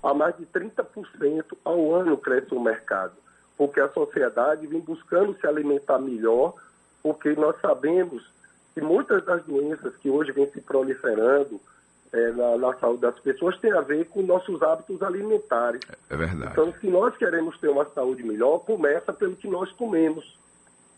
a 0.02 0.12
mais 0.12 0.36
de 0.38 0.46
30% 0.48 1.46
ao 1.64 1.94
ano 1.94 2.18
cresce 2.18 2.56
o 2.56 2.60
mercado, 2.60 3.14
porque 3.56 3.80
a 3.80 3.88
sociedade 3.90 4.66
vem 4.66 4.80
buscando 4.80 5.38
se 5.40 5.46
alimentar 5.46 6.00
melhor, 6.00 6.56
porque 7.04 7.36
nós 7.36 7.56
sabemos 7.62 8.28
que 8.74 8.82
muitas 8.82 9.24
das 9.24 9.44
doenças 9.44 9.96
que 9.98 10.10
hoje 10.10 10.32
vêm 10.32 10.50
se 10.50 10.60
proliferando 10.62 11.62
é, 12.12 12.32
na, 12.32 12.58
na, 12.58 12.74
saúde 12.80 13.02
das 13.02 13.20
pessoas 13.20 13.56
têm 13.60 13.72
a 13.72 13.82
ver 13.82 14.06
com 14.06 14.24
nossos 14.24 14.64
hábitos 14.64 15.00
alimentares. 15.04 15.82
É 16.10 16.18
verdade. 16.18 16.54
Então, 16.54 16.74
se 16.82 16.88
nós 16.88 17.16
queremos 17.16 17.56
ter 17.60 17.68
uma 17.68 17.86
saúde 17.86 18.24
melhor, 18.24 18.66
começa 18.66 19.14
pelo 19.14 19.36
que 19.36 19.48
nós 19.48 19.72
comemos. 19.74 20.40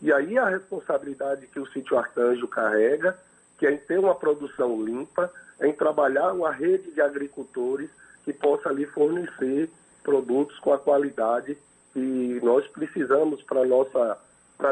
E 0.01 0.13
aí 0.13 0.37
a 0.37 0.47
responsabilidade 0.47 1.47
que 1.47 1.59
o 1.59 1.67
sítio 1.67 1.97
Arcanjo 1.97 2.47
carrega, 2.47 3.26
que 3.57 3.65
é 3.65 3.71
em 3.71 3.77
ter 3.77 3.99
uma 3.99 4.15
produção 4.15 4.83
limpa, 4.83 5.31
é 5.59 5.67
em 5.67 5.73
trabalhar 5.73 6.33
uma 6.33 6.51
rede 6.51 6.91
de 6.91 7.01
agricultores 7.01 7.89
que 8.23 8.31
possa 8.33 8.69
lhe 8.69 8.85
fornecer 8.85 9.69
produtos 10.03 10.57
com 10.59 10.73
a 10.73 10.77
qualidade 10.77 11.57
que 11.93 12.39
nós 12.43 12.67
precisamos 12.67 13.41
para 13.43 13.61
a 13.61 13.65
nossa, 13.65 14.17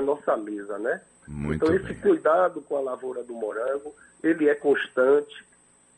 nossa 0.04 0.38
mesa, 0.38 0.77
né? 0.77 1.01
Muito 1.27 1.56
então, 1.56 1.70
bem. 1.70 1.77
esse 1.77 1.96
cuidado 2.01 2.62
com 2.62 2.77
a 2.77 2.82
lavoura 2.82 3.24
do 3.24 3.34
morango, 3.34 3.94
ele 4.24 4.48
é 4.48 4.56
constante, 4.56 5.44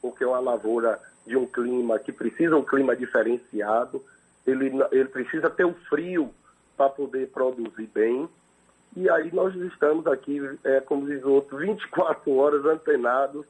porque 0.01 0.23
é 0.23 0.27
uma 0.27 0.39
lavoura 0.39 0.99
de 1.25 1.35
um 1.35 1.45
clima 1.45 1.99
que 1.99 2.11
precisa 2.11 2.55
um 2.55 2.63
clima 2.63 2.95
diferenciado, 2.95 4.03
ele, 4.45 4.71
ele 4.91 5.09
precisa 5.09 5.49
ter 5.49 5.65
o 5.65 5.73
frio 5.89 6.33
para 6.77 6.89
poder 6.89 7.27
produzir 7.27 7.87
bem, 7.93 8.29
e 8.97 9.07
aí 9.11 9.29
nós 9.31 9.53
estamos 9.55 10.07
aqui, 10.07 10.41
é, 10.63 10.81
como 10.81 11.05
diz 11.05 11.23
o 11.23 11.33
outro, 11.33 11.57
24 11.57 12.35
horas 12.35 12.65
antenados 12.65 13.45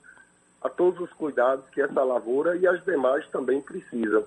a 0.62 0.68
todos 0.68 1.00
os 1.00 1.14
cuidados 1.14 1.64
que 1.70 1.82
essa 1.82 2.04
lavoura 2.04 2.58
e 2.58 2.68
as 2.68 2.84
demais 2.84 3.26
também 3.30 3.62
precisam. 3.62 4.26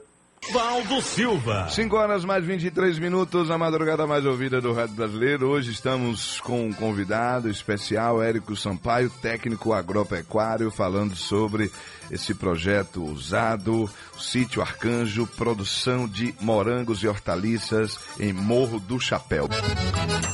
Valdo 0.49 1.00
Silva. 1.02 1.68
5 1.68 1.94
horas 1.97 2.25
mais 2.25 2.44
23 2.44 2.99
minutos, 2.99 3.50
a 3.50 3.59
madrugada 3.59 4.04
mais 4.06 4.25
ouvida 4.25 4.61
do 4.61 4.73
Rádio 4.73 4.97
Brasileiro. 4.97 5.49
Hoje 5.49 5.70
estamos 5.70 6.40
com 6.40 6.66
um 6.66 6.73
convidado 6.73 7.49
especial, 7.49 8.20
Érico 8.20 8.56
Sampaio, 8.56 9.11
técnico 9.23 9.73
agropecuário, 9.73 10.70
falando 10.70 11.14
sobre 11.14 11.70
esse 12.11 12.35
projeto 12.35 13.04
usado, 13.04 13.88
Sítio 14.18 14.61
Arcanjo, 14.61 15.25
produção 15.37 16.09
de 16.09 16.35
morangos 16.40 17.02
e 17.04 17.06
hortaliças 17.06 18.00
em 18.18 18.32
Morro 18.32 18.80
do 18.80 18.99
Chapéu. 18.99 19.49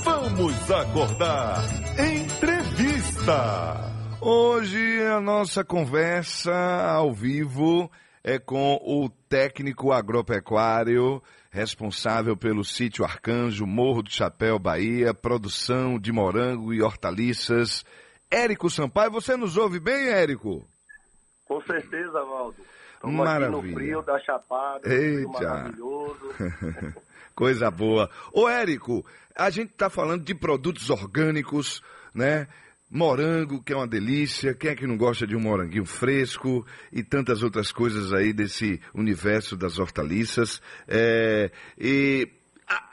Vamos 0.03 0.71
acordar. 0.71 1.63
Entrevista. 1.99 3.93
Hoje 4.21 5.03
a 5.05 5.21
nossa 5.21 5.63
conversa 5.63 6.55
ao 6.55 7.13
vivo 7.13 7.91
é 8.27 8.41
com 8.41 8.75
o 8.83 9.09
técnico 9.29 9.93
agropecuário 9.93 11.23
responsável 11.49 12.37
pelo 12.37 12.65
sítio 12.65 13.05
Arcanjo, 13.05 13.65
Morro 13.65 14.03
do 14.03 14.11
Chapéu, 14.11 14.59
Bahia, 14.59 15.15
produção 15.15 15.97
de 15.97 16.11
morango 16.11 16.75
e 16.75 16.83
hortaliças, 16.83 17.85
Érico 18.29 18.69
Sampaio. 18.69 19.13
Você 19.13 19.37
nos 19.37 19.57
ouve 19.57 19.79
bem, 19.79 20.09
Érico? 20.09 20.67
Com 21.47 21.61
certeza, 21.63 22.21
Valdo. 22.25 22.57
Estamos 22.95 23.17
Maravilha. 23.17 23.59
aqui 23.59 23.69
no 23.69 23.75
frio 23.75 24.03
da 24.03 24.19
Chapada, 24.19 24.93
Eita. 24.93 25.29
maravilhoso. 25.29 26.35
Coisa 27.33 27.71
boa. 27.71 28.11
Ô, 28.33 28.49
Érico, 28.49 29.07
a 29.37 29.51
gente 29.51 29.71
está 29.71 29.89
falando 29.89 30.25
de 30.25 30.35
produtos 30.35 30.91
orgânicos, 30.91 31.81
né? 32.13 32.49
Morango, 32.91 33.63
que 33.63 33.73
é 33.73 33.77
uma 33.77 33.87
delícia. 33.87 34.55
Quem 34.55 34.71
é 34.71 34.75
que 34.75 34.87
não 34.87 34.97
gosta 34.97 35.27
de 35.27 35.35
um 35.35 35.41
moranguinho 35.41 35.85
fresco 35.85 36.65
e 36.93 37.03
tantas 37.03 37.43
outras 37.43 37.73
coisas 37.73 38.13
aí 38.13 38.33
desse 38.33 38.81
universo 38.95 39.57
das 39.57 39.79
hortaliças? 39.79 40.63
É, 40.87 41.51
e 41.79 42.29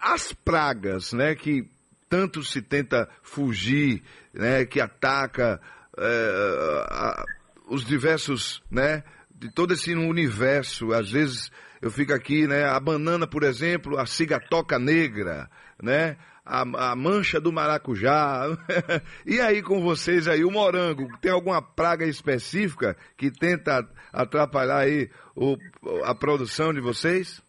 as 0.02 0.34
pragas, 0.34 1.14
né, 1.14 1.36
que 1.36 1.70
tanto 2.10 2.44
se 2.44 2.62
tenta 2.62 3.08
fugir, 3.22 4.04
né, 4.34 4.66
que 4.66 4.80
ataca 4.80 5.62
é, 5.98 6.86
a, 6.90 7.24
os 7.68 7.86
diversos, 7.86 8.64
né, 8.70 9.04
de 9.34 9.52
todo 9.52 9.74
esse 9.74 9.94
universo. 9.94 10.92
Às 10.92 11.12
vezes 11.12 11.52
eu 11.82 11.92
fico 11.92 12.14
aqui, 12.14 12.48
né, 12.48 12.66
a 12.66 12.80
banana, 12.80 13.28
por 13.28 13.44
exemplo, 13.44 14.00
a 14.00 14.06
cigatoca 14.06 14.80
negra, 14.80 15.50
né, 15.82 16.18
a, 16.46 16.92
a, 16.92 16.96
mancha 16.96 17.40
do 17.40 17.52
maracujá. 17.52 18.46
e 19.26 19.40
aí 19.40 19.62
com 19.62 19.82
vocês 19.82 20.28
aí, 20.28 20.44
o 20.44 20.52
morango, 20.52 21.08
tem 21.20 21.32
alguma 21.32 21.62
praga 21.62 22.06
específica 22.06 22.96
que 23.18 23.32
tenta 23.32 23.88
atrapalhar 24.12 24.80
aí 24.80 25.10
o, 25.36 25.58
a 26.04 26.14
produção 26.14 26.74
de 26.74 26.82
vocês? 26.82 27.42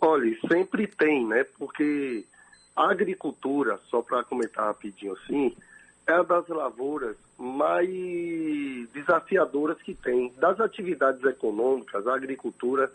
Olha, 0.00 0.36
sempre 0.48 0.86
tem, 0.86 1.26
né? 1.26 1.44
Porque 1.58 2.24
a 2.74 2.90
agricultura, 2.90 3.78
só 3.88 4.02
para 4.02 4.24
comentar 4.24 4.66
rapidinho 4.66 5.12
assim, 5.12 5.54
é 6.06 6.14
uma 6.14 6.24
das 6.24 6.48
lavouras 6.48 7.16
mais 7.38 7.88
desafiadoras 8.92 9.80
que 9.82 9.94
tem. 9.94 10.32
Das 10.38 10.58
atividades 10.60 11.22
econômicas, 11.24 12.06
a 12.06 12.14
agricultura 12.14 12.90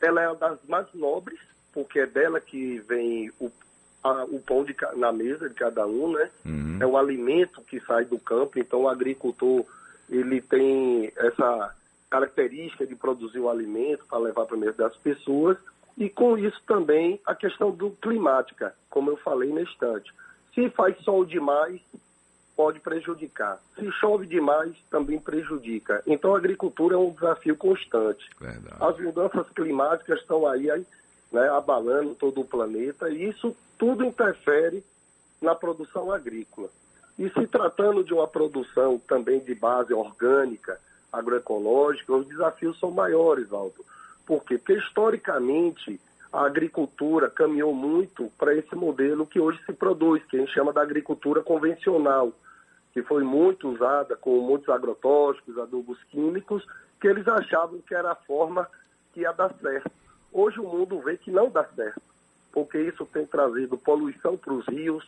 ela 0.00 0.22
é 0.22 0.28
uma 0.28 0.36
das 0.36 0.58
mais 0.68 0.86
nobres, 0.94 1.40
porque 1.72 2.00
é 2.00 2.06
dela 2.06 2.40
que 2.40 2.78
vem 2.80 3.30
o, 3.40 3.50
a, 4.02 4.24
o 4.24 4.40
pão 4.40 4.64
de, 4.64 4.74
na 4.96 5.12
mesa 5.12 5.48
de 5.48 5.54
cada 5.54 5.86
um, 5.86 6.12
né? 6.12 6.30
Uhum. 6.44 6.78
É 6.80 6.86
o 6.86 6.96
alimento 6.96 7.62
que 7.62 7.80
sai 7.80 8.04
do 8.04 8.18
campo, 8.18 8.58
então 8.58 8.82
o 8.82 8.88
agricultor 8.88 9.64
ele 10.08 10.40
tem 10.40 11.12
essa 11.16 11.74
característica 12.10 12.86
de 12.86 12.94
produzir 12.94 13.38
o 13.38 13.50
alimento 13.50 14.04
para 14.08 14.18
levar 14.18 14.46
para 14.46 14.56
a 14.56 14.60
mesa 14.60 14.76
das 14.76 14.96
pessoas 14.96 15.58
e 15.96 16.08
com 16.08 16.38
isso 16.38 16.60
também 16.66 17.20
a 17.26 17.34
questão 17.34 17.70
do 17.70 17.90
climática, 17.90 18.74
como 18.88 19.10
eu 19.10 19.16
falei 19.16 19.52
na 19.52 19.62
estante. 19.62 20.12
Se 20.54 20.70
faz 20.70 20.96
sol 21.02 21.24
demais, 21.24 21.80
pode 22.56 22.80
prejudicar. 22.80 23.60
Se 23.76 23.90
chove 23.92 24.26
demais, 24.26 24.74
também 24.90 25.18
prejudica. 25.18 26.02
Então 26.06 26.34
a 26.34 26.38
agricultura 26.38 26.96
é 26.96 26.98
um 26.98 27.10
desafio 27.10 27.56
constante. 27.56 28.28
Verdade. 28.40 28.76
As 28.80 28.98
mudanças 28.98 29.48
climáticas 29.50 30.20
estão 30.20 30.46
aí, 30.46 30.68
aí 30.70 30.84
né, 31.30 31.48
abalando 31.50 32.14
todo 32.14 32.40
o 32.40 32.44
planeta 32.44 33.08
e 33.08 33.28
isso 33.28 33.56
tudo 33.76 34.04
interfere 34.04 34.82
na 35.40 35.54
produção 35.54 36.10
agrícola. 36.10 36.68
E 37.18 37.28
se 37.30 37.46
tratando 37.46 38.04
de 38.04 38.14
uma 38.14 38.26
produção 38.26 38.98
também 38.98 39.40
de 39.40 39.54
base 39.54 39.92
orgânica, 39.92 40.78
agroecológica, 41.12 42.14
os 42.14 42.26
desafios 42.26 42.78
são 42.78 42.90
maiores, 42.90 43.52
Aldo. 43.52 43.84
Por 44.26 44.44
quê? 44.44 44.58
Porque 44.58 44.74
historicamente 44.74 46.00
a 46.32 46.44
agricultura 46.44 47.30
caminhou 47.30 47.72
muito 47.72 48.30
para 48.38 48.54
esse 48.54 48.74
modelo 48.74 49.26
que 49.26 49.40
hoje 49.40 49.58
se 49.64 49.72
produz, 49.72 50.22
que 50.26 50.36
a 50.36 50.40
gente 50.40 50.52
chama 50.52 50.72
da 50.72 50.82
agricultura 50.82 51.42
convencional, 51.42 52.32
que 52.92 53.02
foi 53.02 53.24
muito 53.24 53.68
usada 53.68 54.16
com 54.16 54.38
muitos 54.40 54.68
agrotóxicos, 54.68 55.58
adubos 55.58 55.98
químicos, 56.04 56.64
que 57.00 57.08
eles 57.08 57.26
achavam 57.26 57.80
que 57.80 57.94
era 57.94 58.12
a 58.12 58.16
forma 58.16 58.68
que 59.12 59.20
ia 59.20 59.32
dar 59.32 59.52
certo. 59.60 59.90
Hoje 60.32 60.60
o 60.60 60.64
mundo 60.64 61.00
vê 61.00 61.16
que 61.16 61.30
não 61.30 61.50
dá 61.50 61.64
certo, 61.64 62.02
porque 62.52 62.78
isso 62.80 63.06
tem 63.06 63.26
trazido 63.26 63.78
poluição 63.78 64.36
para 64.36 64.52
os 64.52 64.66
rios, 64.66 65.04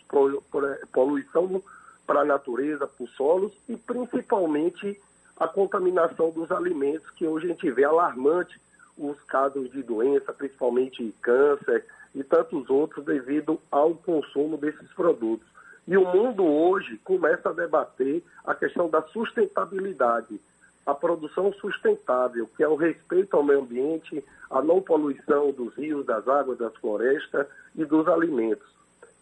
poluição 0.92 1.62
para 2.06 2.20
a 2.20 2.24
natureza, 2.24 2.86
para 2.86 3.04
os 3.04 3.10
solos 3.12 3.52
e 3.68 3.76
principalmente 3.76 5.00
a 5.38 5.48
contaminação 5.48 6.30
dos 6.30 6.50
alimentos, 6.50 7.08
que 7.10 7.26
hoje 7.26 7.46
a 7.46 7.48
gente 7.48 7.70
vê 7.70 7.84
alarmante 7.84 8.60
os 8.98 9.18
casos 9.22 9.70
de 9.70 9.82
doença, 9.82 10.32
principalmente 10.32 11.14
câncer 11.22 11.84
e 12.14 12.22
tantos 12.22 12.68
outros, 12.68 13.04
devido 13.04 13.58
ao 13.70 13.94
consumo 13.94 14.58
desses 14.58 14.92
produtos. 14.92 15.46
E 15.88 15.96
o 15.96 16.04
mundo 16.04 16.44
hoje 16.44 16.98
começa 16.98 17.48
a 17.48 17.54
debater 17.54 18.22
a 18.44 18.54
questão 18.54 18.90
da 18.90 19.02
sustentabilidade, 19.02 20.40
a 20.90 20.94
produção 20.94 21.52
sustentável, 21.54 22.48
que 22.56 22.62
é 22.62 22.68
o 22.68 22.74
respeito 22.74 23.36
ao 23.36 23.42
meio 23.42 23.60
ambiente, 23.60 24.24
a 24.50 24.60
não 24.60 24.82
poluição 24.82 25.52
dos 25.52 25.74
rios, 25.74 26.04
das 26.04 26.26
águas, 26.26 26.58
das 26.58 26.74
florestas 26.76 27.46
e 27.74 27.84
dos 27.84 28.08
alimentos. 28.08 28.66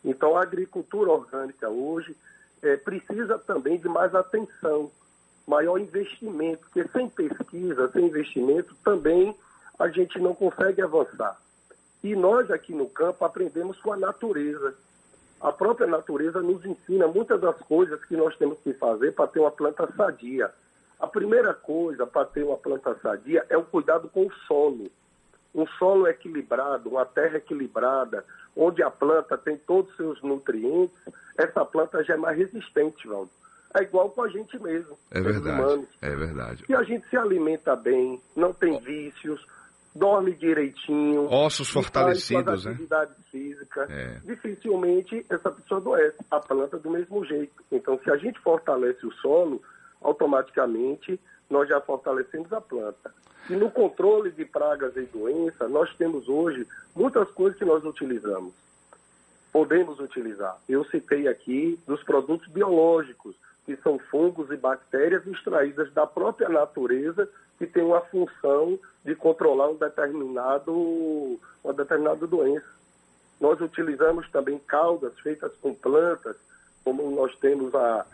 Então, 0.04 0.37
a 0.37 0.42
agricultura 0.42 1.10
orgânica 1.10 1.68
hoje 1.68 2.16
é, 2.62 2.76
precisa 2.76 3.38
também 3.38 3.78
de 3.78 3.88
mais 3.88 4.14
atenção, 4.14 4.90
maior 5.46 5.78
investimento, 5.78 6.60
porque 6.60 6.88
sem 6.88 7.08
pesquisa, 7.08 7.90
sem 7.92 8.06
investimento, 8.06 8.75
também 8.82 9.34
a 9.78 9.88
gente 9.88 10.18
não 10.18 10.34
consegue 10.34 10.82
avançar. 10.82 11.38
E 12.02 12.14
nós 12.14 12.50
aqui 12.50 12.72
no 12.72 12.88
campo 12.88 13.25
aprendemos 13.25 13.78
com 13.80 13.92
a 13.92 13.96
natureza. 13.96 14.75
A 15.40 15.52
própria 15.52 15.87
natureza 15.87 16.40
nos 16.40 16.64
ensina 16.64 17.06
muitas 17.06 17.40
das 17.40 17.56
coisas 17.58 18.02
que 18.04 18.16
nós 18.16 18.37
temos 18.37 18.58
que 18.60 18.72
fazer 18.75 19.12
para 19.12 19.28
ter 19.28 19.40
uma 19.40 19.50
planta 19.50 19.88
sadia. 19.96 20.50
A 21.00 21.07
primeira 21.07 21.55
coisa 21.55 22.07
para 22.07 22.26
ter 22.26 22.43
uma 22.43 22.57
planta 22.57 22.95
sadia 23.00 23.45
é 23.49 23.57
o 23.57 23.64
cuidado 23.64 24.09
com 24.09 24.26
o 24.26 24.33
solo. 24.47 24.90
Um 25.55 25.67
solo 25.78 26.07
equilibrado, 26.07 26.90
uma 26.90 27.07
terra 27.07 27.38
equilibrada, 27.38 28.25
onde 28.57 28.83
a 28.83 28.90
planta 28.90 29.38
tem 29.38 29.57
todos 29.57 29.90
os 29.93 29.97
seus 29.97 30.23
nutrientes, 30.23 30.99
essa 31.37 31.64
planta 31.64 32.02
já 32.02 32.14
é 32.14 32.17
mais 32.17 32.37
resistente, 32.37 33.07
Valdo. 33.07 33.31
é 33.75 33.83
igual 33.83 34.11
com 34.11 34.23
a 34.23 34.28
gente 34.28 34.59
mesmo. 34.61 34.99
É 35.11 35.21
verdade. 35.21 35.62
Humanos. 35.62 35.88
É 36.02 36.14
verdade. 36.14 36.64
E 36.69 36.75
a 36.75 36.83
gente 36.83 37.09
se 37.09 37.17
alimenta 37.17 37.76
bem, 37.76 38.21
não 38.37 38.52
tem 38.52 38.78
vícios, 38.81 39.40
dorme 39.95 40.35
direitinho. 40.35 41.31
Ossos 41.31 41.69
fortalecidos, 41.71 42.64
né? 42.64 42.73
Atividade 42.73 43.14
física. 43.31 43.87
É. 43.88 44.21
Dificilmente 44.25 45.25
essa 45.31 45.50
pessoa 45.50 45.81
adoece. 45.81 46.19
A 46.31 46.40
planta 46.40 46.78
do 46.78 46.90
mesmo 46.90 47.25
jeito. 47.25 47.62
Então, 47.71 47.99
se 48.02 48.11
a 48.11 48.17
gente 48.17 48.38
fortalece 48.40 49.07
o 49.07 49.12
solo, 49.14 49.62
automaticamente 50.00 51.21
nós 51.49 51.69
já 51.69 51.81
fortalecemos 51.81 52.52
a 52.52 52.61
planta. 52.61 53.12
E 53.49 53.55
no 53.55 53.71
controle 53.71 54.31
de 54.31 54.45
pragas 54.45 54.97
e 54.97 55.02
doenças, 55.02 55.71
nós 55.71 55.95
temos 55.97 56.28
hoje 56.28 56.67
muitas 56.95 57.31
coisas 57.31 57.59
que 57.59 57.64
nós 57.64 57.83
utilizamos. 57.85 58.52
Podemos 59.50 59.99
utilizar. 59.99 60.59
Eu 60.69 60.85
citei 60.85 61.26
aqui 61.26 61.78
dos 61.87 62.02
produtos 62.02 62.47
biológicos, 62.49 63.35
que 63.64 63.76
são 63.76 63.99
fungos 63.99 64.50
e 64.50 64.57
bactérias 64.57 65.26
extraídas 65.26 65.93
da 65.93 66.07
própria 66.07 66.49
natureza 66.49 67.28
que 67.59 67.67
tem 67.67 67.83
uma 67.83 68.00
função 68.02 68.78
de 69.05 69.14
controlar 69.14 69.71
um 69.71 69.76
determinado, 69.76 71.40
uma 71.64 71.73
determinada 71.73 72.26
doença. 72.26 72.67
Nós 73.40 73.61
utilizamos 73.61 74.31
também 74.31 74.59
caudas 74.59 75.19
feitas 75.21 75.52
com 75.61 75.75
plantas, 75.75 76.37
como 76.85 77.11
nós 77.11 77.35
temos 77.37 77.75
a, 77.75 78.07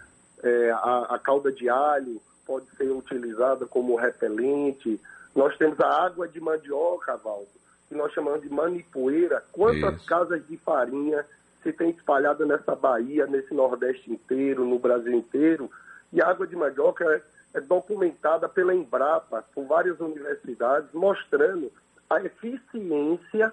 é, 0.44 0.70
a, 0.70 1.06
a 1.10 1.18
cauda 1.18 1.50
de 1.50 1.68
alho, 1.68 2.20
pode 2.46 2.66
ser 2.76 2.90
utilizada 2.90 3.66
como 3.66 3.96
repelente. 3.96 5.00
Nós 5.34 5.56
temos 5.56 5.80
a 5.80 6.04
água 6.04 6.28
de 6.28 6.40
mandioca, 6.40 7.16
Valdo, 7.16 7.48
que 7.88 7.94
nós 7.94 8.12
chamamos 8.12 8.42
de 8.42 8.48
manipoeira. 8.48 9.42
Quantas 9.50 9.96
Isso. 9.96 10.06
casas 10.06 10.46
de 10.46 10.56
farinha 10.58 11.24
se 11.62 11.72
tem 11.72 11.90
espalhada 11.90 12.44
nessa 12.44 12.76
Bahia, 12.76 13.26
nesse 13.26 13.52
Nordeste 13.52 14.12
inteiro, 14.12 14.64
no 14.64 14.78
Brasil 14.78 15.12
inteiro? 15.12 15.70
E 16.12 16.22
a 16.22 16.28
água 16.28 16.46
de 16.46 16.54
mandioca 16.54 17.04
é 17.04 17.22
é 17.54 17.60
documentada 17.60 18.48
pela 18.48 18.74
Embrapa, 18.74 19.44
por 19.54 19.64
várias 19.64 20.00
universidades, 20.00 20.88
mostrando 20.92 21.72
a 22.10 22.20
eficiência 22.20 23.52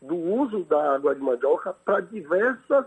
do 0.00 0.14
uso 0.14 0.62
da 0.64 0.94
água 0.94 1.14
de 1.14 1.20
mandioca 1.20 1.74
para 1.84 2.00
diversas 2.00 2.86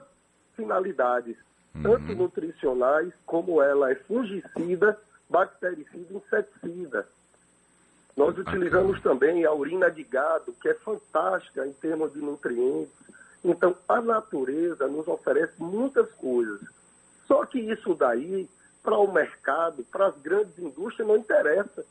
finalidades, 0.55 1.36
uhum. 1.75 1.82
tanto 1.82 2.15
nutricionais, 2.15 3.13
como 3.25 3.62
ela 3.62 3.92
é 3.92 3.96
fungicida, 3.96 5.00
bactericida 5.30 6.08
e 6.12 6.18
inseticida. 6.18 7.08
Nós 8.15 8.38
utilizamos 8.38 9.01
também 9.01 9.44
a 9.44 9.51
urina 9.51 9.89
de 9.89 10.03
gado, 10.03 10.53
que 10.62 10.70
é 10.70 10.74
fantástica 10.75 11.65
em 11.65 11.74
termos 11.74 12.13
de 12.13 12.20
nutrientes. 12.20 12.94
Então, 13.44 13.75
a 13.88 14.00
natureza 14.00 14.88
nos 14.88 15.08
oferece 15.08 15.53
muitas 15.58 16.12
coisas. 16.13 16.62
Só 17.27 17.46
que 17.46 17.60
isso 17.60 17.96
daí 17.96 18.48
para 18.84 18.98
o 18.98 19.12
mercado, 19.12 19.84
para 19.86 20.08
as 20.08 20.18
grandes 20.22 20.58
indústrias, 20.60 21.08
não 21.08 21.18
interessa. 21.18 21.84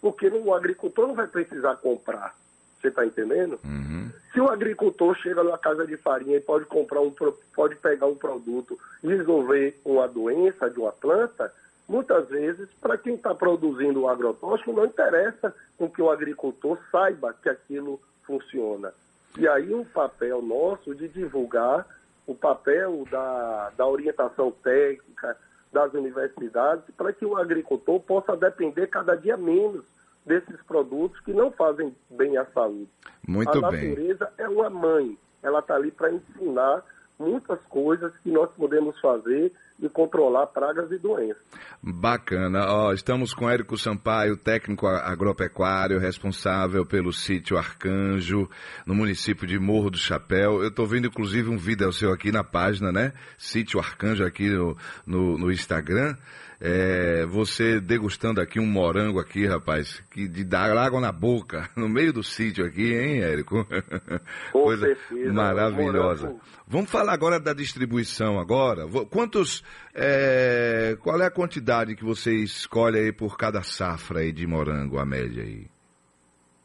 Porque 0.00 0.28
o 0.28 0.54
agricultor 0.54 1.08
não 1.08 1.14
vai 1.14 1.26
precisar 1.26 1.76
comprar. 1.76 2.34
Você 2.80 2.88
está 2.88 3.04
entendendo? 3.04 3.58
Uhum. 3.64 4.10
Se 4.32 4.40
o 4.40 4.48
agricultor 4.48 5.14
chega 5.16 5.42
numa 5.42 5.58
casa 5.58 5.86
de 5.86 5.96
farinha 5.96 6.36
e 6.36 6.40
pode 6.40 6.64
comprar 6.64 7.00
um, 7.00 7.12
pode 7.54 7.76
pegar 7.76 8.06
um 8.06 8.14
produto 8.14 8.78
e 9.02 9.08
resolver 9.08 9.78
uma 9.84 10.08
doença 10.08 10.70
de 10.70 10.78
uma 10.78 10.92
planta, 10.92 11.52
muitas 11.88 12.28
vezes, 12.28 12.68
para 12.80 12.96
quem 12.96 13.14
está 13.14 13.34
produzindo 13.34 14.02
o 14.02 14.08
agrotóxico, 14.08 14.72
não 14.72 14.84
interessa 14.84 15.54
com 15.76 15.90
que 15.90 16.00
o 16.00 16.10
agricultor 16.10 16.78
saiba 16.90 17.34
que 17.42 17.48
aquilo 17.48 18.00
funciona. 18.22 18.92
E 19.36 19.46
aí 19.46 19.74
o 19.74 19.84
papel 19.84 20.40
nosso 20.40 20.94
de 20.94 21.08
divulgar, 21.08 21.86
o 22.26 22.34
papel 22.34 23.04
da, 23.10 23.72
da 23.76 23.86
orientação 23.86 24.50
técnica, 24.50 25.36
das 25.72 25.92
universidades 25.94 26.84
para 26.96 27.12
que 27.12 27.24
o 27.24 27.36
agricultor 27.36 28.00
possa 28.00 28.36
depender 28.36 28.88
cada 28.88 29.14
dia 29.16 29.36
menos 29.36 29.84
desses 30.24 30.60
produtos 30.62 31.18
que 31.20 31.32
não 31.32 31.50
fazem 31.52 31.94
bem 32.10 32.36
à 32.36 32.44
saúde. 32.46 32.88
Muito 33.26 33.58
a 33.58 33.60
natureza 33.60 34.32
bem. 34.36 34.46
é 34.46 34.48
uma 34.48 34.70
mãe, 34.70 35.18
ela 35.42 35.60
está 35.60 35.74
ali 35.74 35.90
para 35.90 36.12
ensinar 36.12 36.84
muitas 37.18 37.60
coisas 37.68 38.12
que 38.22 38.30
nós 38.30 38.50
podemos 38.56 38.98
fazer 39.00 39.52
e 39.78 39.88
controlar 39.88 40.46
pragas 40.46 40.90
e 40.90 40.98
doenças. 40.98 41.42
Bacana. 41.82 42.66
Ó, 42.68 42.92
estamos 42.92 43.32
com 43.32 43.48
Érico 43.48 43.76
Sampaio, 43.76 44.36
técnico 44.36 44.86
agropecuário, 44.86 45.98
responsável 45.98 46.84
pelo 46.84 47.12
sítio 47.12 47.56
Arcanjo, 47.56 48.48
no 48.86 48.94
município 48.94 49.46
de 49.46 49.58
Morro 49.58 49.90
do 49.90 49.98
Chapéu. 49.98 50.62
Eu 50.62 50.68
estou 50.68 50.86
vendo, 50.86 51.06
inclusive, 51.06 51.48
um 51.48 51.56
vídeo 51.56 51.92
seu 51.92 52.12
aqui 52.12 52.30
na 52.30 52.44
página, 52.44 52.92
né? 52.92 53.12
Sítio 53.38 53.80
Arcanjo 53.80 54.24
aqui 54.24 54.50
no, 54.50 54.76
no, 55.06 55.38
no 55.38 55.50
Instagram. 55.50 56.14
É, 56.62 57.24
você 57.24 57.80
degustando 57.80 58.38
aqui 58.38 58.60
um 58.60 58.66
morango 58.66 59.18
aqui, 59.18 59.46
rapaz, 59.46 59.98
que 60.10 60.28
de 60.28 60.44
dar 60.44 60.76
água 60.76 61.00
na 61.00 61.10
boca, 61.10 61.70
no 61.74 61.88
meio 61.88 62.12
do 62.12 62.22
sítio 62.22 62.66
aqui, 62.66 62.92
hein, 62.92 63.22
Érico? 63.22 63.66
Com 64.52 64.64
Coisa 64.64 64.86
certeza, 64.86 65.32
maravilhosa. 65.32 66.36
Vamos 66.66 66.90
falar 66.90 67.14
agora 67.14 67.40
da 67.40 67.54
distribuição 67.54 68.38
agora. 68.38 68.86
Quantos, 69.10 69.64
é, 69.94 70.98
qual 71.00 71.18
é 71.22 71.26
a 71.26 71.30
quantidade 71.30 71.96
que 71.96 72.04
você 72.04 72.34
escolhe 72.34 72.98
aí 72.98 73.12
por 73.12 73.38
cada 73.38 73.62
safra 73.62 74.20
aí 74.20 74.30
de 74.30 74.46
morango, 74.46 74.98
a 74.98 75.06
média 75.06 75.42
aí? 75.42 75.66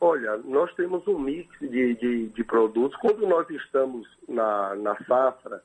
Olha, 0.01 0.37
nós 0.43 0.73
temos 0.75 1.07
um 1.07 1.17
mix 1.17 1.47
de, 1.59 1.95
de, 1.95 2.27
de 2.27 2.43
produtos. 2.43 2.99
Quando 2.99 3.25
nós 3.25 3.49
estamos 3.49 4.05
na, 4.27 4.75
na 4.75 4.95
safra, 5.05 5.63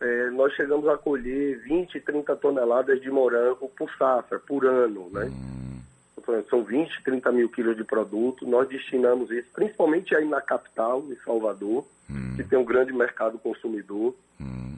é, 0.00 0.30
nós 0.30 0.52
chegamos 0.54 0.88
a 0.88 0.98
colher 0.98 1.58
20, 1.60 2.00
30 2.00 2.36
toneladas 2.36 3.00
de 3.00 3.10
morango 3.10 3.68
por 3.70 3.90
safra, 3.96 4.38
por 4.38 4.66
ano, 4.66 5.08
né? 5.10 5.26
Hum. 5.26 6.42
São 6.48 6.64
20, 6.64 7.02
30 7.04 7.30
mil 7.32 7.48
quilos 7.50 7.76
de 7.76 7.84
produto. 7.84 8.46
Nós 8.46 8.68
destinamos 8.68 9.30
isso, 9.30 9.48
principalmente 9.52 10.16
aí 10.16 10.24
na 10.26 10.40
capital, 10.40 11.04
em 11.10 11.16
Salvador, 11.16 11.84
hum. 12.10 12.34
que 12.36 12.44
tem 12.44 12.58
um 12.58 12.64
grande 12.64 12.92
mercado 12.92 13.38
consumidor. 13.38 14.14
Hum. 14.40 14.76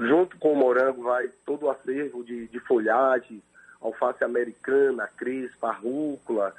Junto 0.00 0.36
com 0.38 0.52
o 0.52 0.56
morango 0.56 1.02
vai 1.02 1.28
todo 1.46 1.66
o 1.66 1.70
acervo 1.70 2.22
de, 2.24 2.46
de 2.48 2.60
folhagem, 2.60 3.42
alface 3.80 4.22
americana, 4.24 5.08
crespa, 5.16 5.72
rúcula, 5.72 6.54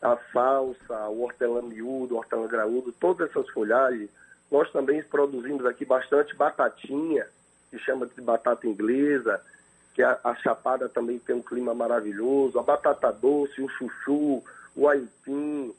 a 0.00 0.16
salsa, 0.32 1.08
o 1.08 1.22
hortelã 1.22 1.62
miúdo, 1.62 2.14
o 2.14 2.18
hortelã 2.18 2.46
graúdo, 2.48 2.92
todas 2.92 3.30
essas 3.30 3.48
folhagens. 3.50 4.10
Nós 4.50 4.70
também 4.72 5.02
produzimos 5.02 5.64
aqui 5.64 5.84
bastante 5.84 6.34
batatinha, 6.34 7.26
que 7.72 7.78
chama 7.78 8.06
de 8.06 8.20
batata 8.20 8.66
inglesa, 8.66 9.40
que 9.94 10.02
a, 10.02 10.20
a, 10.22 10.34
chapada 10.34 10.90
também 10.90 11.18
tem 11.18 11.34
um 11.34 11.42
clima 11.42 11.72
maravilhoso, 11.72 12.58
a 12.58 12.62
batata 12.62 13.10
doce, 13.10 13.62
o 13.62 13.68
chuchu, 13.70 14.44
o 14.76 14.86
aipim, 14.86 15.74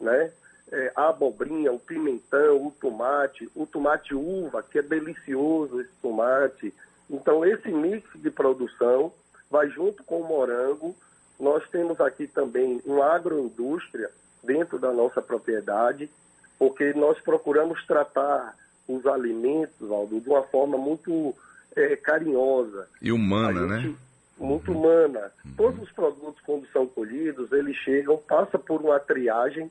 né? 0.00 0.32
É, 0.72 0.90
a 0.96 1.10
abobrinha, 1.10 1.70
o 1.70 1.78
pimentão, 1.78 2.66
o 2.66 2.70
tomate, 2.80 3.48
o 3.54 3.66
tomate 3.66 4.14
uva, 4.14 4.62
que 4.62 4.78
é 4.78 4.82
delicioso 4.82 5.82
esse 5.82 5.92
tomate. 6.00 6.72
Então, 7.10 7.44
esse 7.44 7.68
mix 7.68 8.08
de 8.14 8.30
produção 8.30 9.12
vai 9.50 9.68
junto 9.68 10.02
com 10.02 10.22
o 10.22 10.26
morango. 10.26 10.96
Nós 11.38 11.68
temos 11.68 12.00
aqui 12.00 12.26
também 12.26 12.80
uma 12.86 13.14
agroindústria 13.14 14.10
dentro 14.42 14.78
da 14.78 14.90
nossa 14.90 15.20
propriedade, 15.20 16.10
porque 16.58 16.94
nós 16.94 17.20
procuramos 17.20 17.86
tratar 17.86 18.56
os 18.88 19.06
alimentos, 19.06 19.90
Aldo, 19.90 20.20
de 20.20 20.28
uma 20.28 20.42
forma 20.42 20.76
muito 20.76 21.34
é, 21.74 21.96
carinhosa. 21.96 22.88
E 23.00 23.10
humana, 23.10 23.66
né? 23.66 23.80
gente, 23.80 23.88
né? 23.88 23.96
Muito 24.38 24.72
uhum. 24.72 24.78
humana. 24.78 25.32
Uhum. 25.44 25.52
Todos 25.56 25.82
os 25.82 25.92
produtos, 25.92 26.40
quando 26.44 26.66
são 26.68 26.86
colhidos, 26.86 27.52
eles 27.52 27.76
chegam, 27.76 28.16
passa 28.16 28.58
por 28.58 28.80
uma 28.80 28.98
triagem 28.98 29.70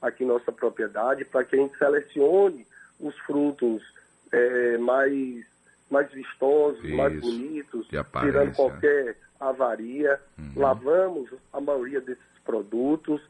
aqui 0.00 0.24
em 0.24 0.26
nossa 0.26 0.52
propriedade, 0.52 1.24
para 1.24 1.44
que 1.44 1.56
a 1.56 1.58
gente 1.58 1.76
selecione 1.78 2.66
os 3.00 3.16
frutos 3.20 3.82
é, 4.30 4.78
mais, 4.78 5.44
mais 5.90 6.10
vistosos, 6.12 6.84
Isso. 6.84 6.96
mais 6.96 7.20
bonitos, 7.20 7.86
tirando 7.88 8.54
qualquer 8.54 9.16
avaria. 9.40 10.20
Uhum. 10.38 10.52
Lavamos 10.56 11.30
a 11.52 11.60
maioria 11.60 12.00
desses 12.00 12.22
produtos 12.44 13.20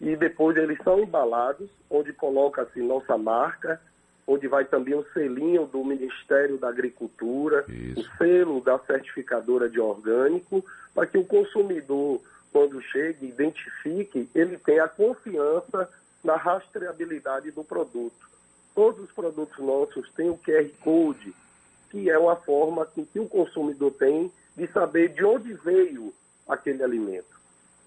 e 0.00 0.16
depois 0.16 0.56
eles 0.56 0.78
são 0.82 1.00
embalados, 1.00 1.70
onde 1.88 2.12
coloca-se 2.12 2.80
nossa 2.80 3.16
marca, 3.16 3.80
onde 4.26 4.48
vai 4.48 4.64
também 4.64 4.94
o 4.94 5.06
selinho 5.12 5.66
do 5.66 5.84
Ministério 5.84 6.58
da 6.58 6.68
Agricultura, 6.68 7.64
Isso. 7.68 8.00
o 8.00 8.16
selo 8.16 8.60
da 8.60 8.78
certificadora 8.80 9.68
de 9.68 9.78
orgânico, 9.78 10.64
para 10.94 11.06
que 11.06 11.16
o 11.16 11.24
consumidor, 11.24 12.20
quando 12.52 12.82
chegue, 12.82 13.26
identifique, 13.26 14.28
ele 14.34 14.58
tenha 14.58 14.84
a 14.84 14.88
confiança 14.88 15.88
na 16.24 16.36
rastreabilidade 16.36 17.50
do 17.52 17.62
produto. 17.62 18.26
Todos 18.74 19.04
os 19.04 19.12
produtos 19.12 19.58
nossos 19.64 20.10
têm 20.12 20.28
o 20.28 20.36
QR 20.36 20.68
Code, 20.80 21.34
que 21.90 22.10
é 22.10 22.18
uma 22.18 22.36
forma 22.36 22.86
que 23.12 23.20
o 23.20 23.28
consumidor 23.28 23.92
tem 23.92 24.30
de 24.56 24.66
saber 24.68 25.10
de 25.10 25.24
onde 25.24 25.52
veio 25.54 26.12
aquele 26.48 26.82
alimento. 26.82 27.36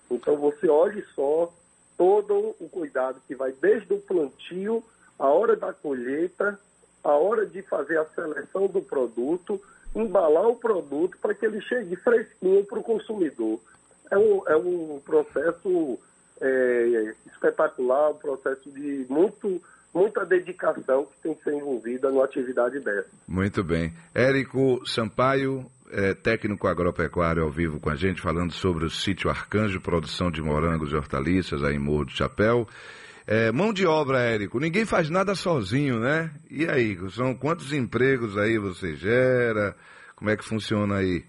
Então 0.10 0.38
você 0.38 0.68
olhe 0.68 1.04
só 1.14 1.52
todo 1.98 2.56
o 2.60 2.70
cuidado 2.70 3.22
que 3.28 3.36
vai 3.36 3.52
desde 3.52 3.94
o 3.94 4.00
plantio, 4.00 4.84
a 5.20 5.28
hora 5.28 5.56
da 5.56 5.74
colheita, 5.74 6.58
a 7.04 7.12
hora 7.12 7.46
de 7.46 7.62
fazer 7.62 7.98
a 7.98 8.06
seleção 8.06 8.68
do 8.68 8.82
produto 8.82 9.62
embalar 9.96 10.48
o 10.48 10.56
produto 10.56 11.18
para 11.22 11.34
que 11.34 11.46
ele 11.46 11.62
chegue 11.62 11.96
fresquinho 11.96 12.64
para 12.66 12.80
o 12.80 12.84
consumidor. 12.84 13.60
É 14.12 14.18
um, 14.18 14.48
é 14.48 14.56
um 14.56 15.02
processo 15.04 16.00
é, 16.42 17.14
espetacular, 17.32 18.12
um 18.12 18.16
processo 18.16 18.70
de 18.72 19.06
muito, 19.10 19.62
muita 19.94 20.26
dedicação 20.26 21.06
que 21.06 21.22
tem 21.22 21.34
que 21.34 21.44
ser 21.44 21.54
envolvida 21.54 22.10
numa 22.10 22.26
atividade 22.26 22.80
dessa. 22.80 23.10
Muito 23.28 23.64
bem. 23.64 23.94
Érico 24.14 24.82
Sampaio, 24.86 25.66
é, 25.92 26.14
técnico 26.14 26.68
agropecuário 26.68 27.44
ao 27.44 27.52
vivo 27.52 27.80
com 27.80 27.90
a 27.90 27.96
gente, 27.96 28.22
falando 28.22 28.52
sobre 28.52 28.86
o 28.86 28.90
sítio 28.90 29.30
Arcanjo, 29.30 29.82
produção 29.82 30.32
de 30.32 30.42
morangos 30.42 30.92
e 30.92 30.96
hortaliças 30.96 31.64
aí 31.64 31.76
em 31.76 31.80
Morro 31.80 32.06
do 32.06 32.12
Chapéu. 32.12 32.68
É, 33.28 33.52
mão 33.52 33.72
de 33.72 33.86
obra, 33.86 34.20
Érico, 34.20 34.60
ninguém 34.60 34.86
faz 34.86 35.10
nada 35.10 35.36
sozinho, 35.36 36.00
né? 36.00 36.32
E 36.50 36.68
aí, 36.68 36.98
são 37.12 37.36
quantos 37.36 37.74
empregos 37.74 38.38
aí 38.38 38.58
você 38.58 38.96
gera? 38.96 39.76
Como 40.16 40.30
é 40.30 40.38
que 40.38 40.44
funciona 40.44 40.98
aí? 40.98 41.24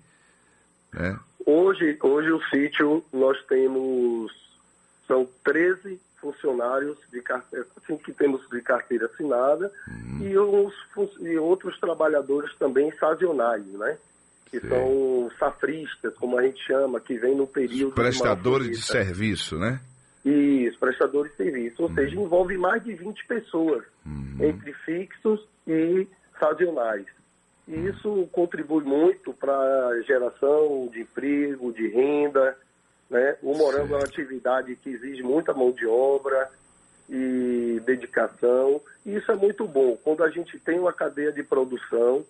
É. 0.96 1.14
Hoje, 1.46 1.98
hoje 2.02 2.32
o 2.32 2.42
sítio 2.48 3.04
nós 3.12 3.36
temos, 3.46 4.32
são 5.06 5.28
13 5.44 6.00
funcionários 6.20 6.98
de 7.10 7.20
carteira, 7.22 7.66
assim 7.76 7.96
que 7.96 8.12
temos 8.12 8.46
de 8.50 8.60
carteira 8.60 9.06
assinada 9.06 9.72
uhum. 9.88 10.18
e, 10.22 10.38
uns, 10.38 10.74
e 11.20 11.38
outros 11.38 11.78
trabalhadores 11.78 12.54
também 12.56 12.92
sazonais, 12.98 13.64
né? 13.64 13.96
Que 14.50 14.60
Sim. 14.60 14.68
são 14.68 15.30
safristas, 15.38 16.14
como 16.16 16.36
a 16.38 16.42
gente 16.42 16.62
chama, 16.66 17.00
que 17.00 17.16
vem 17.16 17.36
no 17.36 17.46
período... 17.46 17.90
Os 17.90 17.94
prestadores 17.94 18.68
de, 18.68 18.76
de 18.76 18.82
serviço, 18.82 19.56
né? 19.56 19.80
Isso, 20.24 20.78
prestadores 20.78 21.30
de 21.32 21.38
serviço. 21.38 21.82
Ou 21.82 21.88
uhum. 21.88 21.94
seja, 21.94 22.16
envolve 22.16 22.56
mais 22.56 22.82
de 22.84 22.94
20 22.94 23.26
pessoas, 23.26 23.84
uhum. 24.04 24.36
entre 24.40 24.72
fixos 24.72 25.46
e 25.66 26.06
sazonais. 26.38 27.06
E 27.66 27.74
uhum. 27.74 27.88
isso 27.88 28.28
contribui 28.32 28.84
muito 28.84 29.32
para 29.32 29.54
a 29.88 30.02
geração 30.02 30.88
de 30.92 31.00
emprego, 31.00 31.72
de 31.72 31.88
renda. 31.88 32.56
Né? 33.08 33.36
O 33.42 33.56
morango 33.56 33.94
é 33.94 33.96
uma 33.98 34.04
atividade 34.04 34.76
que 34.76 34.90
exige 34.90 35.22
muita 35.22 35.54
mão 35.54 35.72
de 35.72 35.86
obra 35.86 36.50
e 37.08 37.80
dedicação. 37.84 38.80
E 39.04 39.16
isso 39.16 39.32
é 39.32 39.36
muito 39.36 39.66
bom 39.66 39.96
quando 40.02 40.22
a 40.22 40.30
gente 40.30 40.58
tem 40.58 40.78
uma 40.78 40.92
cadeia 40.92 41.32
de 41.32 41.42
produção 41.42 42.24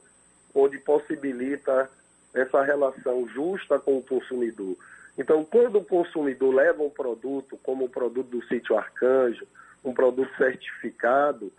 onde 0.55 0.79
possibilita 0.79 1.91
essa 2.35 2.63
relação 2.63 3.29
justa 3.29 3.79
com 3.79 3.99
o 3.99 4.03
consumidor. 4.03 4.77
Então, 5.21 5.45
quando 5.45 5.77
o 5.77 5.85
consumidor 5.85 6.55
leva 6.55 6.83
um 6.83 6.89
produto, 6.89 7.59
como 7.63 7.85
o 7.85 7.89
produto 7.91 8.29
do 8.29 8.43
sítio 8.47 8.75
Arcanjo, 8.75 9.47
um 9.85 9.93
produto 9.93 10.35
certificado, 10.39 11.53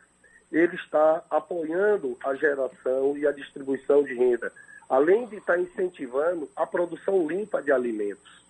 ele 0.52 0.76
está 0.76 1.24
apoiando 1.30 2.18
a 2.26 2.34
geração 2.34 3.16
e 3.16 3.28
a 3.28 3.32
distribuição 3.32 4.04
de 4.04 4.16
renda, 4.16 4.52
além 4.90 5.28
de 5.28 5.36
estar 5.36 5.60
incentivando 5.60 6.50
a 6.56 6.66
produção 6.66 7.28
limpa 7.28 7.62
de 7.62 7.72
alimentos. 7.72 8.42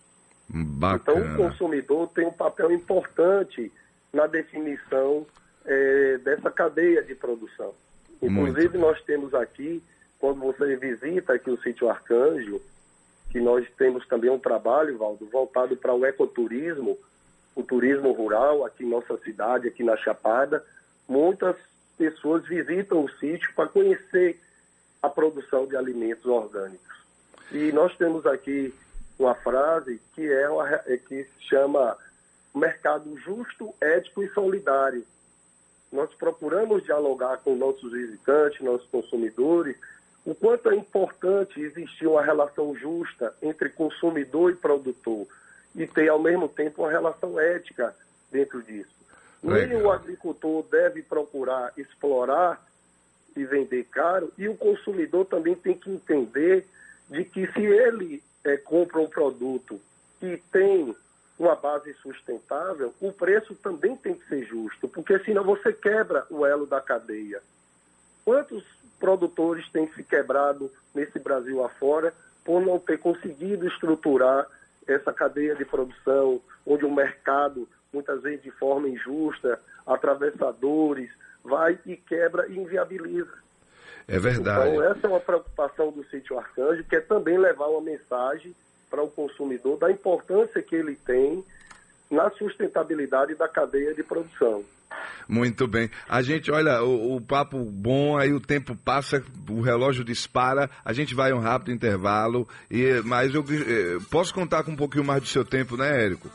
Bacana. 0.49 1.19
Então, 1.19 1.33
o 1.33 1.49
consumidor 1.49 2.07
tem 2.15 2.25
um 2.25 2.31
papel 2.31 2.71
importante 2.71 3.69
na 4.13 4.27
definição 4.27 5.27
é, 5.65 6.19
dessa 6.19 6.49
cadeia 6.49 7.03
de 7.03 7.15
produção. 7.15 7.73
Inclusive, 8.21 8.77
Muito. 8.77 8.79
nós 8.79 9.01
temos 9.01 9.33
aqui, 9.33 9.83
quando 10.17 10.39
você 10.39 10.77
visita 10.77 11.33
aqui 11.33 11.49
o 11.49 11.61
sítio 11.61 11.89
Arcanjo, 11.89 12.61
que 13.31 13.39
nós 13.39 13.65
temos 13.77 14.05
também 14.07 14.29
um 14.29 14.37
trabalho, 14.37 14.97
Valdo, 14.97 15.25
voltado 15.27 15.75
para 15.77 15.93
o 15.93 16.05
ecoturismo, 16.05 16.97
o 17.55 17.63
turismo 17.63 18.11
rural 18.11 18.65
aqui 18.65 18.83
em 18.83 18.89
nossa 18.89 19.17
cidade, 19.19 19.67
aqui 19.67 19.83
na 19.83 19.95
Chapada. 19.95 20.63
Muitas 21.07 21.55
pessoas 21.97 22.45
visitam 22.45 23.03
o 23.03 23.09
sítio 23.09 23.49
para 23.55 23.69
conhecer 23.69 24.39
a 25.01 25.09
produção 25.09 25.65
de 25.65 25.77
alimentos 25.77 26.25
orgânicos. 26.25 27.01
E 27.51 27.71
nós 27.71 27.95
temos 27.97 28.25
aqui 28.25 28.73
uma 29.17 29.33
frase 29.35 30.01
que 30.13 30.29
é 30.29 30.49
uma, 30.49 30.67
é, 30.69 30.97
que 30.97 31.23
se 31.23 31.47
chama 31.49 31.97
mercado 32.53 33.17
justo, 33.17 33.73
ético 33.79 34.23
e 34.23 34.29
solidário. 34.29 35.05
Nós 35.91 36.13
procuramos 36.15 36.83
dialogar 36.83 37.37
com 37.37 37.55
nossos 37.55 37.91
visitantes, 37.91 38.61
nossos 38.61 38.87
consumidores, 38.89 39.77
o 40.25 40.35
quanto 40.35 40.69
é 40.69 40.75
importante 40.75 41.59
existir 41.59 42.07
uma 42.07 42.21
relação 42.21 42.75
justa 42.75 43.33
entre 43.41 43.69
consumidor 43.69 44.51
e 44.51 44.55
produtor 44.55 45.27
e 45.75 45.87
ter, 45.87 46.09
ao 46.09 46.19
mesmo 46.19 46.47
tempo, 46.47 46.83
uma 46.83 46.91
relação 46.91 47.39
ética 47.39 47.95
dentro 48.31 48.61
disso. 48.61 48.91
Nem 49.41 49.75
o 49.75 49.91
agricultor 49.91 50.63
deve 50.69 51.01
procurar 51.01 51.73
explorar 51.75 52.63
e 53.35 53.43
vender 53.45 53.85
caro, 53.85 54.31
e 54.37 54.47
o 54.47 54.57
consumidor 54.57 55.25
também 55.25 55.55
tem 55.55 55.73
que 55.73 55.89
entender 55.89 56.67
de 57.09 57.23
que 57.23 57.47
se 57.51 57.61
ele 57.61 58.21
é, 58.43 58.57
compra 58.57 58.99
um 58.99 59.07
produto 59.07 59.79
que 60.19 60.37
tem 60.51 60.95
uma 61.39 61.55
base 61.55 61.93
sustentável, 61.95 62.93
o 63.01 63.11
preço 63.11 63.55
também 63.55 63.95
tem 63.95 64.13
que 64.13 64.27
ser 64.27 64.45
justo, 64.45 64.87
porque 64.87 65.17
senão 65.19 65.43
você 65.43 65.73
quebra 65.73 66.25
o 66.29 66.45
elo 66.45 66.67
da 66.67 66.79
cadeia. 66.79 67.41
Quantos 68.23 68.63
produtores 69.01 69.67
têm 69.71 69.87
se 69.87 70.03
quebrado 70.03 70.71
nesse 70.93 71.17
Brasil 71.17 71.63
afora 71.63 72.13
por 72.45 72.61
não 72.61 72.79
ter 72.79 72.99
conseguido 72.99 73.67
estruturar 73.67 74.47
essa 74.87 75.11
cadeia 75.11 75.55
de 75.55 75.65
produção, 75.65 76.39
onde 76.65 76.85
o 76.85 76.93
mercado, 76.93 77.67
muitas 77.91 78.21
vezes 78.21 78.43
de 78.43 78.51
forma 78.51 78.87
injusta, 78.87 79.59
atravessadores, 79.85 81.09
vai 81.43 81.77
e 81.85 81.97
quebra 81.97 82.47
e 82.47 82.57
inviabiliza. 82.57 83.33
É 84.07 84.19
verdade. 84.19 84.69
Então, 84.69 84.83
essa 84.83 85.07
é 85.07 85.09
uma 85.09 85.19
preocupação 85.19 85.91
do 85.91 86.03
sítio 86.05 86.37
Arcanjo, 86.37 86.83
que 86.83 86.95
é 86.95 87.01
também 87.01 87.37
levar 87.37 87.67
uma 87.67 87.81
mensagem 87.81 88.55
para 88.89 89.01
o 89.01 89.09
consumidor 89.09 89.77
da 89.77 89.89
importância 89.89 90.61
que 90.61 90.75
ele 90.75 90.95
tem 90.95 91.43
na 92.11 92.29
sustentabilidade 92.31 93.35
da 93.35 93.47
cadeia 93.47 93.93
de 93.93 94.03
produção. 94.03 94.63
Muito 95.27 95.65
bem. 95.65 95.89
A 96.09 96.21
gente, 96.21 96.51
olha, 96.51 96.83
o, 96.83 97.15
o, 97.15 97.21
papo 97.21 97.57
bom, 97.63 98.17
aí 98.17 98.33
o 98.33 98.39
tempo 98.39 98.75
passa, 98.75 99.23
o 99.49 99.61
relógio 99.61 100.03
dispara, 100.03 100.69
a 100.83 100.91
gente 100.91 101.15
vai 101.15 101.31
a 101.31 101.35
um 101.35 101.39
rápido 101.39 101.71
intervalo, 101.71 102.45
e, 102.69 103.01
mas 103.05 103.33
eu, 103.33 103.45
eu 103.47 103.97
eh, 103.97 103.99
posso 104.11 104.33
contar 104.33 104.63
com 104.63 104.71
um 104.71 104.75
pouquinho 104.75 105.05
mais 105.05 105.21
do 105.21 105.29
seu 105.29 105.45
tempo, 105.45 105.77
né, 105.77 106.03
Érico? 106.03 106.29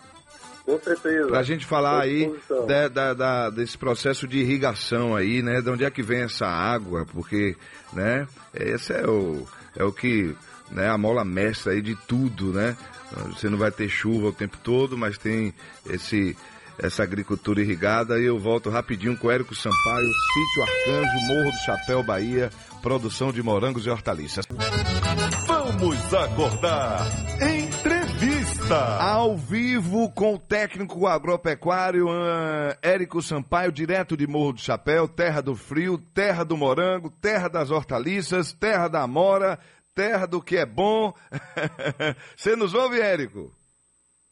Com 0.64 0.80
certeza. 0.80 1.28
Para 1.28 1.38
a 1.38 1.44
gente 1.44 1.64
falar 1.64 2.00
aí 2.02 2.26
de, 2.26 2.88
da, 2.88 3.14
da, 3.14 3.50
desse 3.50 3.78
processo 3.78 4.26
de 4.26 4.38
irrigação 4.38 5.14
aí, 5.14 5.40
né? 5.40 5.60
De 5.60 5.70
onde 5.70 5.84
é 5.84 5.90
que 5.90 6.02
vem 6.02 6.22
essa 6.22 6.46
água, 6.46 7.06
porque, 7.12 7.54
né? 7.92 8.26
Esse 8.52 8.92
é 8.92 9.06
o, 9.06 9.46
é 9.76 9.84
o 9.84 9.92
que, 9.92 10.34
né? 10.70 10.88
A 10.88 10.98
mola 10.98 11.24
mestra 11.24 11.72
aí 11.72 11.83
de 11.83 11.94
tudo, 11.94 12.52
né? 12.52 12.76
Você 13.29 13.48
não 13.48 13.57
vai 13.57 13.70
ter 13.70 13.88
chuva 13.88 14.29
o 14.29 14.33
tempo 14.33 14.59
todo, 14.59 14.96
mas 14.98 15.16
tem 15.16 15.55
esse 15.88 16.37
essa 16.79 17.02
agricultura 17.02 17.61
irrigada. 17.61 18.18
E 18.18 18.24
eu 18.24 18.38
volto 18.38 18.70
rapidinho 18.70 19.16
com 19.16 19.29
o 19.29 19.31
Érico 19.31 19.55
Sampaio, 19.55 20.09
Sítio 20.35 20.62
Arcanjo, 20.62 21.26
Morro 21.26 21.50
do 21.50 21.64
Chapéu, 21.64 22.02
Bahia, 22.02 22.50
produção 22.83 23.33
de 23.33 23.42
morangos 23.42 23.87
e 23.87 23.90
hortaliças. 23.90 24.46
Vamos 25.46 26.14
acordar. 26.14 27.07
Entrevista. 27.40 28.98
Ao 29.00 29.37
vivo 29.37 30.11
com 30.11 30.35
o 30.35 30.38
técnico 30.38 31.07
agropecuário 31.07 32.09
uh, 32.09 32.76
Érico 32.83 33.22
Sampaio, 33.22 33.70
direto 33.70 34.16
de 34.16 34.26
Morro 34.26 34.55
do 34.55 34.61
Chapéu, 34.61 35.07
terra 35.07 35.40
do 35.40 35.55
frio, 35.55 35.98
terra 36.14 36.44
do 36.44 36.57
morango, 36.57 37.11
terra 37.20 37.48
das 37.48 37.70
hortaliças, 37.70 38.52
terra 38.52 38.88
da 38.88 39.02
amora, 39.02 39.59
terra 39.96 40.26
do 40.26 40.42
que 40.42 40.59
é 40.59 40.66
bom. 40.66 41.12
Você 42.37 42.54
nos 42.54 42.74
ouve, 42.74 43.00
Érico? 43.00 43.50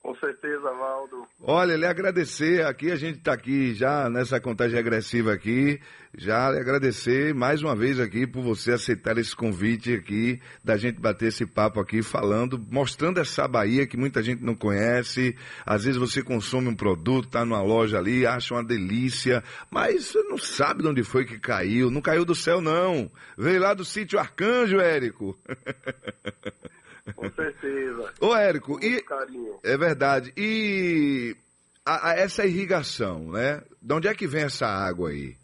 Com 0.02 0.14
certeza, 0.16 0.70
Valdo. 0.70 1.03
Olha, 1.46 1.76
lhe 1.76 1.84
agradecer. 1.84 2.64
Aqui, 2.64 2.90
a 2.90 2.96
gente 2.96 3.18
está 3.18 3.34
aqui 3.34 3.74
já 3.74 4.08
nessa 4.08 4.40
contagem 4.40 4.74
regressiva 4.74 5.30
aqui, 5.34 5.78
já 6.16 6.50
lhe 6.50 6.58
agradecer 6.58 7.34
mais 7.34 7.62
uma 7.62 7.76
vez 7.76 8.00
aqui 8.00 8.26
por 8.26 8.42
você 8.42 8.72
aceitar 8.72 9.18
esse 9.18 9.36
convite 9.36 9.92
aqui, 9.92 10.40
da 10.64 10.78
gente 10.78 10.98
bater 10.98 11.28
esse 11.28 11.44
papo 11.44 11.80
aqui 11.80 12.02
falando, 12.02 12.58
mostrando 12.70 13.20
essa 13.20 13.46
Bahia 13.46 13.86
que 13.86 13.94
muita 13.94 14.22
gente 14.22 14.42
não 14.42 14.54
conhece, 14.54 15.36
às 15.66 15.84
vezes 15.84 16.00
você 16.00 16.22
consome 16.22 16.68
um 16.68 16.74
produto, 16.74 17.26
está 17.26 17.44
numa 17.44 17.60
loja 17.60 17.98
ali, 17.98 18.26
acha 18.26 18.54
uma 18.54 18.64
delícia, 18.64 19.44
mas 19.70 20.14
não 20.26 20.38
sabe 20.38 20.82
de 20.82 20.88
onde 20.88 21.02
foi 21.02 21.26
que 21.26 21.38
caiu, 21.38 21.90
não 21.90 22.00
caiu 22.00 22.24
do 22.24 22.34
céu 22.34 22.62
não, 22.62 23.10
veio 23.36 23.60
lá 23.60 23.74
do 23.74 23.84
sítio 23.84 24.18
Arcanjo, 24.18 24.80
Érico. 24.80 25.38
Com 27.14 27.30
certeza. 27.30 28.14
Ô, 28.20 28.34
Érico, 28.34 28.82
e. 28.82 29.02
Carinho. 29.02 29.58
É 29.62 29.76
verdade. 29.76 30.32
E 30.36 31.36
a, 31.84 32.10
a, 32.10 32.14
essa 32.14 32.46
irrigação, 32.46 33.30
né? 33.30 33.62
De 33.80 33.92
onde 33.92 34.08
é 34.08 34.14
que 34.14 34.26
vem 34.26 34.44
essa 34.44 34.66
água 34.66 35.10
aí? 35.10 35.36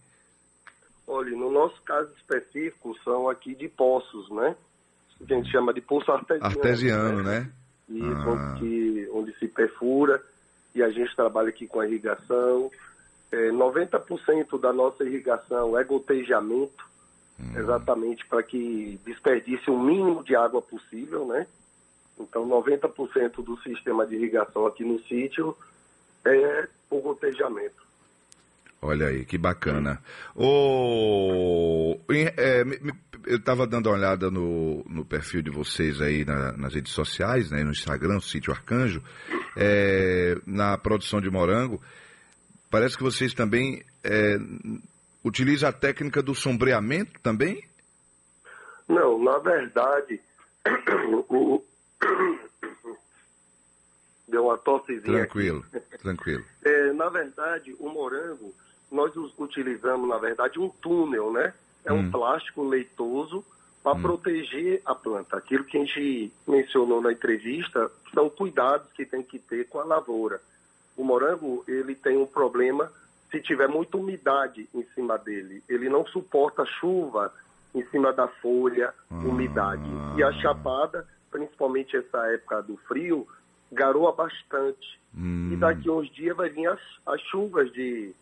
Olha, 1.06 1.30
no 1.36 1.50
nosso 1.50 1.80
caso 1.82 2.10
específico, 2.16 2.96
são 3.04 3.28
aqui 3.28 3.54
de 3.54 3.68
poços, 3.68 4.30
né? 4.30 4.56
Que 5.26 5.34
a 5.34 5.36
gente 5.36 5.50
chama 5.50 5.74
de 5.74 5.82
poço 5.82 6.10
artesiano. 6.10 6.46
Artesiano, 6.46 7.22
né? 7.22 7.40
né? 7.40 7.52
Isso, 7.90 8.30
ah. 8.30 8.54
onde, 8.54 9.08
onde 9.12 9.38
se 9.38 9.48
perfura 9.48 10.22
e 10.74 10.82
a 10.82 10.88
gente 10.88 11.14
trabalha 11.14 11.48
aqui 11.48 11.66
com 11.66 11.80
a 11.80 11.86
irrigação. 11.86 12.70
É, 13.32 13.50
90% 13.50 14.60
da 14.60 14.72
nossa 14.72 15.04
irrigação 15.04 15.78
é 15.78 15.84
gotejamento, 15.84 16.84
hum. 17.40 17.58
exatamente 17.58 18.26
para 18.26 18.42
que 18.42 19.00
desperdice 19.04 19.70
o 19.70 19.78
mínimo 19.78 20.22
de 20.22 20.36
água 20.36 20.60
possível, 20.60 21.26
né? 21.26 21.46
Então, 22.18 22.46
90% 22.46 23.42
do 23.42 23.56
sistema 23.62 24.06
de 24.06 24.16
irrigação 24.16 24.66
aqui 24.66 24.84
no 24.84 24.98
sítio 25.00 25.56
é 26.24 26.68
o 26.90 27.00
gotejamento. 27.00 27.80
Olha 28.82 29.08
aí, 29.08 29.24
que 29.24 29.36
bacana. 29.36 30.00
O, 30.34 31.98
é, 32.08 32.62
eu 33.26 33.36
estava 33.36 33.66
dando 33.66 33.88
uma 33.88 33.96
olhada 33.96 34.30
no, 34.30 34.82
no 34.88 35.04
perfil 35.04 35.42
de 35.42 35.50
vocês 35.50 36.00
aí 36.00 36.24
na, 36.24 36.52
nas 36.52 36.74
redes 36.74 36.92
sociais, 36.92 37.50
né, 37.50 37.62
no 37.62 37.72
Instagram, 37.72 38.20
Sítio 38.20 38.52
Arcanjo, 38.52 39.02
é, 39.56 40.36
na 40.46 40.78
produção 40.78 41.20
de 41.20 41.30
morango. 41.30 41.80
Parece 42.70 42.96
que 42.96 43.02
vocês 43.02 43.34
também 43.34 43.82
é, 44.02 44.38
utilizam 45.24 45.68
a 45.68 45.72
técnica 45.72 46.22
do 46.22 46.34
sombreamento 46.34 47.20
também? 47.20 47.64
Não, 48.88 49.22
na 49.22 49.38
verdade, 49.38 50.20
deu 54.30 54.44
uma 54.46 54.56
tossezinha. 54.56 55.18
Tranquilo, 55.18 55.64
tranquilo. 56.00 56.44
É, 56.62 56.92
na 56.92 57.08
verdade, 57.08 57.74
o 57.78 57.88
morango, 57.88 58.54
nós 58.90 59.14
utilizamos, 59.38 60.08
na 60.08 60.18
verdade, 60.18 60.58
um 60.58 60.68
túnel, 60.68 61.32
né? 61.32 61.54
É 61.84 61.92
um 61.92 62.00
hum. 62.00 62.10
plástico 62.10 62.62
leitoso 62.62 63.44
para 63.82 63.96
hum. 63.96 64.02
proteger 64.02 64.82
a 64.84 64.94
planta. 64.94 65.36
Aquilo 65.38 65.64
que 65.64 65.78
a 65.78 65.80
gente 65.80 66.32
mencionou 66.46 67.00
na 67.00 67.12
entrevista 67.12 67.90
são 68.12 68.28
cuidados 68.28 68.92
que 68.92 69.06
tem 69.06 69.22
que 69.22 69.38
ter 69.38 69.68
com 69.68 69.80
a 69.80 69.84
lavoura. 69.84 70.40
O 70.96 71.04
morango, 71.04 71.64
ele 71.66 71.94
tem 71.94 72.18
um 72.18 72.26
problema 72.26 72.92
se 73.30 73.40
tiver 73.40 73.68
muita 73.68 73.96
umidade 73.96 74.68
em 74.74 74.82
cima 74.94 75.16
dele. 75.18 75.62
Ele 75.68 75.88
não 75.88 76.06
suporta 76.06 76.64
chuva 76.64 77.32
em 77.74 77.84
cima 77.86 78.12
da 78.12 78.26
folha, 78.26 78.92
ah. 79.10 79.14
umidade. 79.14 79.88
E 80.16 80.22
a 80.22 80.32
chapada, 80.32 81.06
principalmente 81.30 81.96
essa 81.96 82.18
época 82.32 82.62
do 82.62 82.76
frio, 82.88 83.26
garoa 83.70 84.12
bastante. 84.12 85.00
Hum. 85.16 85.50
E 85.52 85.56
daqui 85.56 85.88
a 85.88 85.92
uns 85.92 86.10
dias 86.10 86.36
vai 86.36 86.48
vir 86.48 86.66
as, 86.66 86.80
as 87.06 87.20
chuvas 87.22 87.72
de, 87.72 88.12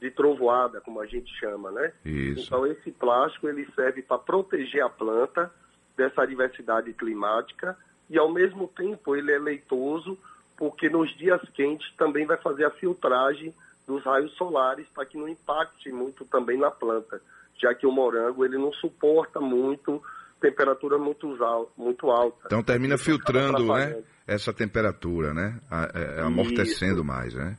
de 0.00 0.10
trovoada, 0.10 0.80
como 0.80 1.00
a 1.00 1.06
gente 1.06 1.32
chama, 1.38 1.70
né? 1.70 1.92
Isso. 2.04 2.46
Então 2.46 2.66
esse 2.66 2.90
plástico 2.90 3.48
ele 3.48 3.66
serve 3.74 4.02
para 4.02 4.18
proteger 4.18 4.82
a 4.82 4.90
planta 4.90 5.50
dessa 5.96 6.26
diversidade 6.26 6.92
climática 6.92 7.76
e 8.08 8.18
ao 8.18 8.30
mesmo 8.30 8.68
tempo 8.68 9.16
ele 9.16 9.32
é 9.32 9.38
leitoso 9.38 10.16
porque 10.56 10.88
nos 10.88 11.16
dias 11.16 11.40
quentes 11.54 11.90
também 11.96 12.26
vai 12.26 12.36
fazer 12.36 12.64
a 12.64 12.70
filtragem 12.70 13.54
dos 13.88 14.04
raios 14.04 14.32
solares 14.36 14.86
para 14.94 15.06
que 15.06 15.16
não 15.16 15.26
impacte 15.26 15.90
muito 15.90 16.26
também 16.26 16.58
na 16.58 16.70
planta, 16.70 17.20
já 17.60 17.74
que 17.74 17.86
o 17.86 17.90
morango 17.90 18.44
ele 18.44 18.58
não 18.58 18.72
suporta 18.74 19.40
muito 19.40 20.00
temperatura 20.40 20.98
muito, 20.98 21.36
muito 21.76 22.10
alta. 22.10 22.46
Então 22.46 22.62
termina 22.62 22.96
filtrando, 22.96 23.66
né? 23.72 24.00
Essa 24.26 24.52
temperatura, 24.52 25.34
né? 25.34 25.58
É, 25.94 26.20
amortecendo 26.20 26.96
Isso. 26.96 27.04
mais, 27.04 27.34
né? 27.34 27.56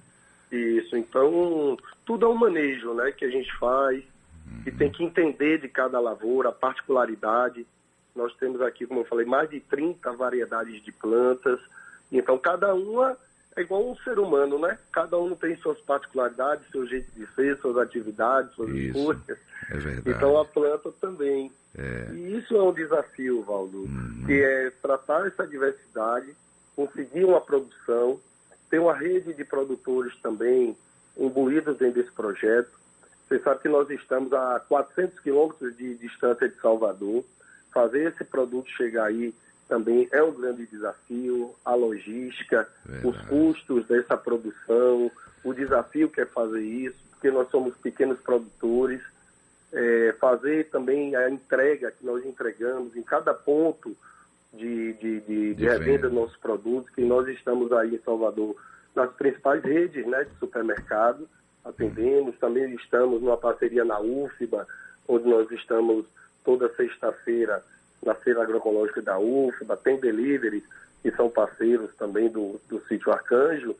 Isso, 0.51 0.95
então 0.95 1.77
tudo 2.05 2.25
é 2.25 2.29
um 2.29 2.35
manejo 2.35 2.93
né, 2.93 3.11
que 3.11 3.25
a 3.25 3.29
gente 3.29 3.51
faz, 3.57 4.03
uhum. 4.47 4.63
e 4.65 4.71
tem 4.71 4.91
que 4.91 5.03
entender 5.03 5.59
de 5.59 5.67
cada 5.67 5.99
lavoura, 5.99 6.49
a 6.49 6.51
particularidade. 6.53 7.67
Nós 8.15 8.35
temos 8.37 8.61
aqui, 8.61 8.87
como 8.87 9.01
eu 9.01 9.05
falei, 9.05 9.25
mais 9.25 9.49
de 9.49 9.59
30 9.59 10.11
variedades 10.13 10.83
de 10.83 10.91
plantas, 10.91 11.59
então 12.11 12.37
cada 12.37 12.73
uma 12.73 13.15
é 13.59 13.63
igual 13.63 13.89
um 13.89 13.95
ser 13.97 14.17
humano, 14.17 14.57
né? 14.57 14.77
Cada 14.91 15.17
um 15.17 15.35
tem 15.35 15.55
suas 15.57 15.79
particularidades, 15.81 16.69
seu 16.71 16.87
jeito 16.87 17.11
de 17.11 17.27
ser, 17.33 17.57
suas 17.57 17.77
atividades, 17.77 18.53
suas 18.53 18.69
escolhas. 18.69 19.37
É 19.69 19.77
verdade. 19.77 20.09
Então 20.09 20.39
a 20.39 20.45
planta 20.45 20.91
também. 20.99 21.51
É. 21.77 22.13
E 22.13 22.37
isso 22.37 22.55
é 22.55 22.63
um 22.63 22.73
desafio, 22.73 23.43
Valdo, 23.43 23.79
uhum. 23.79 24.23
que 24.25 24.33
é 24.33 24.71
tratar 24.81 25.27
essa 25.27 25.45
diversidade, 25.45 26.33
conseguir 26.75 27.25
uma 27.25 27.39
produção, 27.41 28.19
ter 28.69 28.79
uma 28.79 28.95
rede 28.95 29.33
de 29.33 29.43
produtores 29.43 30.15
também 30.21 30.75
imbuídos 31.17 31.77
dentro 31.77 32.01
desse 32.01 32.11
projeto. 32.11 32.71
Você 33.27 33.39
sabe 33.39 33.61
que 33.61 33.69
nós 33.69 33.89
estamos 33.89 34.33
a 34.33 34.59
400 34.67 35.19
quilômetros 35.19 35.77
de 35.77 35.95
distância 35.95 36.49
de 36.49 36.59
Salvador. 36.59 37.23
Fazer 37.71 38.11
esse 38.11 38.23
produto 38.23 38.67
chegar 38.71 39.05
aí 39.05 39.33
também 39.69 40.09
é 40.11 40.21
um 40.21 40.33
grande 40.33 40.65
desafio. 40.65 41.53
A 41.63 41.75
logística, 41.75 42.67
Verdade. 42.83 43.07
os 43.07 43.27
custos 43.27 43.87
dessa 43.87 44.17
produção, 44.17 45.09
o 45.43 45.53
desafio 45.53 46.09
que 46.09 46.19
é 46.19 46.25
fazer 46.25 46.61
isso, 46.61 46.97
porque 47.11 47.29
nós 47.29 47.49
somos 47.49 47.77
pequenos 47.77 48.19
produtores. 48.19 48.99
É, 49.71 50.15
fazer 50.19 50.67
também 50.71 51.15
a 51.15 51.29
entrega 51.29 51.91
que 51.91 52.03
nós 52.03 52.25
entregamos 52.25 52.95
em 52.95 53.03
cada 53.03 53.35
ponto 53.35 53.95
de, 54.51 54.93
de, 54.93 55.19
de, 55.21 55.53
de 55.53 55.63
revenda 55.63 56.09
dos 56.09 56.13
nossos 56.13 56.37
produtos, 56.37 56.89
que 56.89 57.05
nós 57.05 57.27
estamos 57.27 57.71
aí 57.71 57.93
em 57.93 57.99
Salvador 57.99 58.55
nas 58.95 59.13
principais 59.13 59.63
redes 59.63 60.07
né, 60.07 60.23
de 60.23 60.35
supermercado, 60.39 61.29
atendemos, 61.63 62.35
também 62.39 62.73
estamos 62.73 63.21
numa 63.21 63.37
parceria 63.37 63.85
na 63.85 63.99
UFBA, 63.99 64.67
onde 65.07 65.29
nós 65.29 65.51
estamos 65.51 66.03
toda 66.43 66.73
sexta-feira 66.75 67.63
na 68.03 68.13
Feira 68.15 68.43
Agroecológica 68.43 69.01
da 69.01 69.19
UFBA, 69.19 69.77
tem 69.77 69.99
deliveries 69.99 70.63
que 71.01 71.11
são 71.11 71.29
parceiros 71.29 71.93
também 71.95 72.29
do, 72.29 72.59
do 72.67 72.81
sítio 72.87 73.11
Arcanjo, 73.11 73.75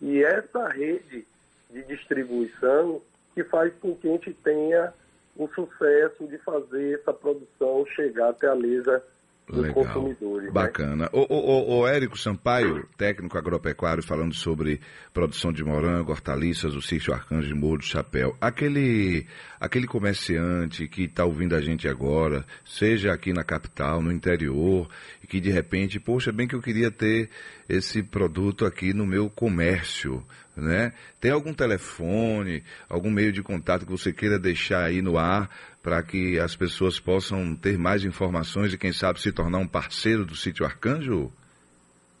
e 0.00 0.22
essa 0.22 0.68
rede 0.68 1.26
de 1.70 1.82
distribuição 1.84 3.00
que 3.34 3.44
faz 3.44 3.72
com 3.80 3.94
que 3.94 4.08
a 4.08 4.12
gente 4.12 4.32
tenha 4.34 4.92
o 5.36 5.48
sucesso 5.48 6.26
de 6.26 6.38
fazer 6.38 6.98
essa 7.00 7.12
produção 7.12 7.86
chegar 7.86 8.30
até 8.30 8.48
a 8.48 8.54
mesa 8.54 9.02
Legal. 9.48 10.08
Né? 10.08 10.50
Bacana. 10.50 11.04
Né? 11.04 11.08
O, 11.12 11.26
o, 11.28 11.80
o, 11.80 11.86
Érico 11.86 12.18
Sampaio, 12.18 12.86
técnico 12.96 13.36
agropecuário, 13.36 14.02
falando 14.02 14.34
sobre 14.34 14.80
produção 15.12 15.52
de 15.52 15.64
morango, 15.64 16.12
hortaliças, 16.12 16.74
o 16.74 16.80
sítio 16.80 17.12
Arcanjo 17.12 17.48
de 17.48 17.54
Morro 17.54 17.78
do 17.78 17.84
Chapéu. 17.84 18.36
Aquele, 18.40 19.26
aquele 19.60 19.86
comerciante 19.86 20.86
que 20.86 21.04
está 21.04 21.24
ouvindo 21.24 21.56
a 21.56 21.60
gente 21.60 21.88
agora, 21.88 22.44
seja 22.64 23.12
aqui 23.12 23.32
na 23.32 23.42
capital, 23.42 24.00
no 24.00 24.12
interior, 24.12 24.88
e 25.22 25.26
que 25.26 25.40
de 25.40 25.50
repente, 25.50 25.98
poxa, 25.98 26.32
bem 26.32 26.46
que 26.46 26.54
eu 26.54 26.62
queria 26.62 26.90
ter 26.90 27.28
esse 27.68 28.02
produto 28.02 28.64
aqui 28.64 28.94
no 28.94 29.06
meu 29.06 29.28
comércio, 29.28 30.24
né? 30.56 30.92
Tem 31.20 31.30
algum 31.30 31.54
telefone, 31.54 32.62
algum 32.88 33.10
meio 33.10 33.32
de 33.32 33.42
contato 33.42 33.86
que 33.86 33.92
você 33.92 34.12
queira 34.12 34.38
deixar 34.38 34.84
aí 34.84 35.00
no 35.00 35.18
ar 35.18 35.50
para 35.82 36.02
que 36.02 36.38
as 36.38 36.54
pessoas 36.54 37.00
possam 37.00 37.56
ter 37.56 37.78
mais 37.78 38.04
informações 38.04 38.72
e, 38.72 38.78
quem 38.78 38.92
sabe, 38.92 39.20
se 39.20 39.32
tornar 39.32 39.58
um 39.58 39.66
parceiro 39.66 40.24
do 40.24 40.36
sítio 40.36 40.64
Arcanjo? 40.64 41.32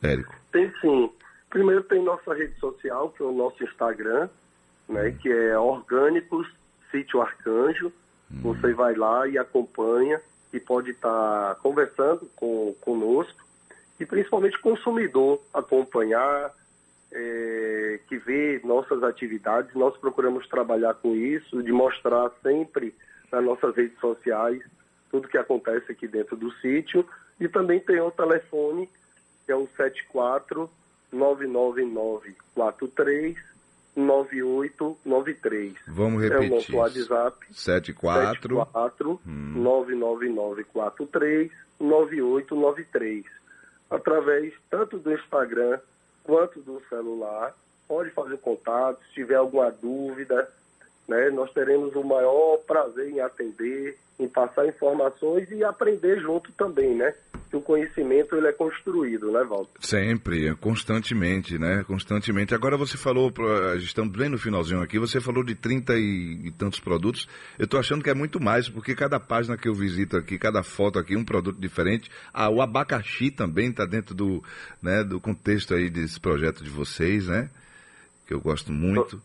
Érico? 0.02 0.34
Tem 0.50 0.72
sim. 0.80 1.10
Primeiro 1.48 1.82
tem 1.84 2.02
nossa 2.02 2.34
rede 2.34 2.58
social, 2.58 3.10
que 3.10 3.22
é 3.22 3.26
o 3.26 3.32
nosso 3.32 3.62
Instagram, 3.62 4.28
né, 4.88 5.08
hum. 5.08 5.16
que 5.20 5.30
é 5.30 5.56
Orgânicos 5.58 6.48
Sítio 6.90 7.20
Arcanjo. 7.20 7.92
Hum. 8.32 8.40
Você 8.42 8.72
vai 8.72 8.94
lá 8.94 9.28
e 9.28 9.38
acompanha 9.38 10.20
e 10.52 10.58
pode 10.58 10.90
estar 10.90 11.54
tá 11.54 11.54
conversando 11.62 12.28
com, 12.34 12.74
conosco 12.80 13.42
e 14.00 14.06
principalmente 14.06 14.58
consumidor 14.60 15.40
acompanhar, 15.54 16.50
é, 17.12 18.00
que 18.08 18.16
vê 18.18 18.60
nossas 18.64 19.02
atividades. 19.02 19.74
Nós 19.74 19.94
procuramos 19.98 20.48
trabalhar 20.48 20.94
com 20.94 21.14
isso, 21.14 21.62
de 21.62 21.70
mostrar 21.72 22.30
sempre 22.42 22.94
nas 23.30 23.44
nossas 23.44 23.76
redes 23.76 23.98
sociais 24.00 24.62
tudo 25.10 25.28
que 25.28 25.38
acontece 25.38 25.92
aqui 25.92 26.08
dentro 26.08 26.36
do 26.36 26.50
sítio. 26.54 27.06
E 27.38 27.46
também 27.48 27.78
tem 27.80 28.00
o 28.00 28.10
telefone, 28.10 28.88
que 29.44 29.52
é 29.52 29.56
o 29.56 29.68
74 29.76 30.70
99943 31.12 33.36
9893. 33.94 35.74
Vamos 35.86 36.22
repetir. 36.22 36.44
É 36.44 36.46
o 36.50 36.54
nosso 36.54 36.74
WhatsApp. 36.74 37.36
74 37.52 38.40
74 38.40 39.20
hum. 39.26 39.52
99943 39.56 41.52
9893. 41.78 43.26
Através 43.90 44.54
tanto 44.70 44.98
do 44.98 45.12
Instagram 45.12 45.78
quanto 46.24 46.60
do 46.60 46.82
celular. 46.88 47.54
Pode 47.88 48.10
fazer 48.10 48.38
contato, 48.38 49.00
se 49.06 49.14
tiver 49.14 49.34
alguma 49.34 49.70
dúvida, 49.70 50.48
né? 51.08 51.30
Nós 51.30 51.52
teremos 51.52 51.94
o 51.94 52.02
maior 52.02 52.58
prazer 52.66 53.10
em 53.10 53.20
atender, 53.20 53.98
em 54.18 54.28
passar 54.28 54.66
informações 54.66 55.50
e 55.50 55.64
aprender 55.64 56.20
junto 56.20 56.52
também, 56.52 56.94
né? 56.94 57.12
Que 57.50 57.56
o 57.56 57.60
conhecimento 57.60 58.34
ele 58.34 58.46
é 58.46 58.52
construído, 58.52 59.30
né, 59.30 59.44
Walter? 59.44 59.78
Sempre, 59.80 60.54
constantemente, 60.56 61.58
né? 61.58 61.84
Constantemente. 61.86 62.54
Agora 62.54 62.78
você 62.78 62.96
falou, 62.96 63.30
estamos 63.76 64.16
bem 64.16 64.30
no 64.30 64.38
finalzinho 64.38 64.80
aqui, 64.80 64.98
você 64.98 65.20
falou 65.20 65.44
de 65.44 65.54
30 65.54 65.94
e, 65.94 66.46
e 66.46 66.52
tantos 66.52 66.80
produtos. 66.80 67.28
Eu 67.58 67.64
estou 67.64 67.78
achando 67.78 68.02
que 68.02 68.08
é 68.08 68.14
muito 68.14 68.40
mais, 68.40 68.68
porque 68.70 68.94
cada 68.94 69.20
página 69.20 69.56
que 69.56 69.68
eu 69.68 69.74
visito 69.74 70.16
aqui, 70.16 70.38
cada 70.38 70.62
foto 70.62 70.98
aqui, 70.98 71.14
um 71.14 71.24
produto 71.24 71.60
diferente. 71.60 72.10
Ah, 72.32 72.48
o 72.48 72.62
abacaxi 72.62 73.30
também 73.30 73.68
está 73.68 73.84
dentro 73.84 74.14
do, 74.14 74.42
né, 74.80 75.04
do 75.04 75.20
contexto 75.20 75.74
aí 75.74 75.90
desse 75.90 76.18
projeto 76.18 76.64
de 76.64 76.70
vocês, 76.70 77.26
né? 77.26 77.50
Que 78.26 78.32
eu 78.32 78.40
gosto 78.40 78.72
muito. 78.72 79.20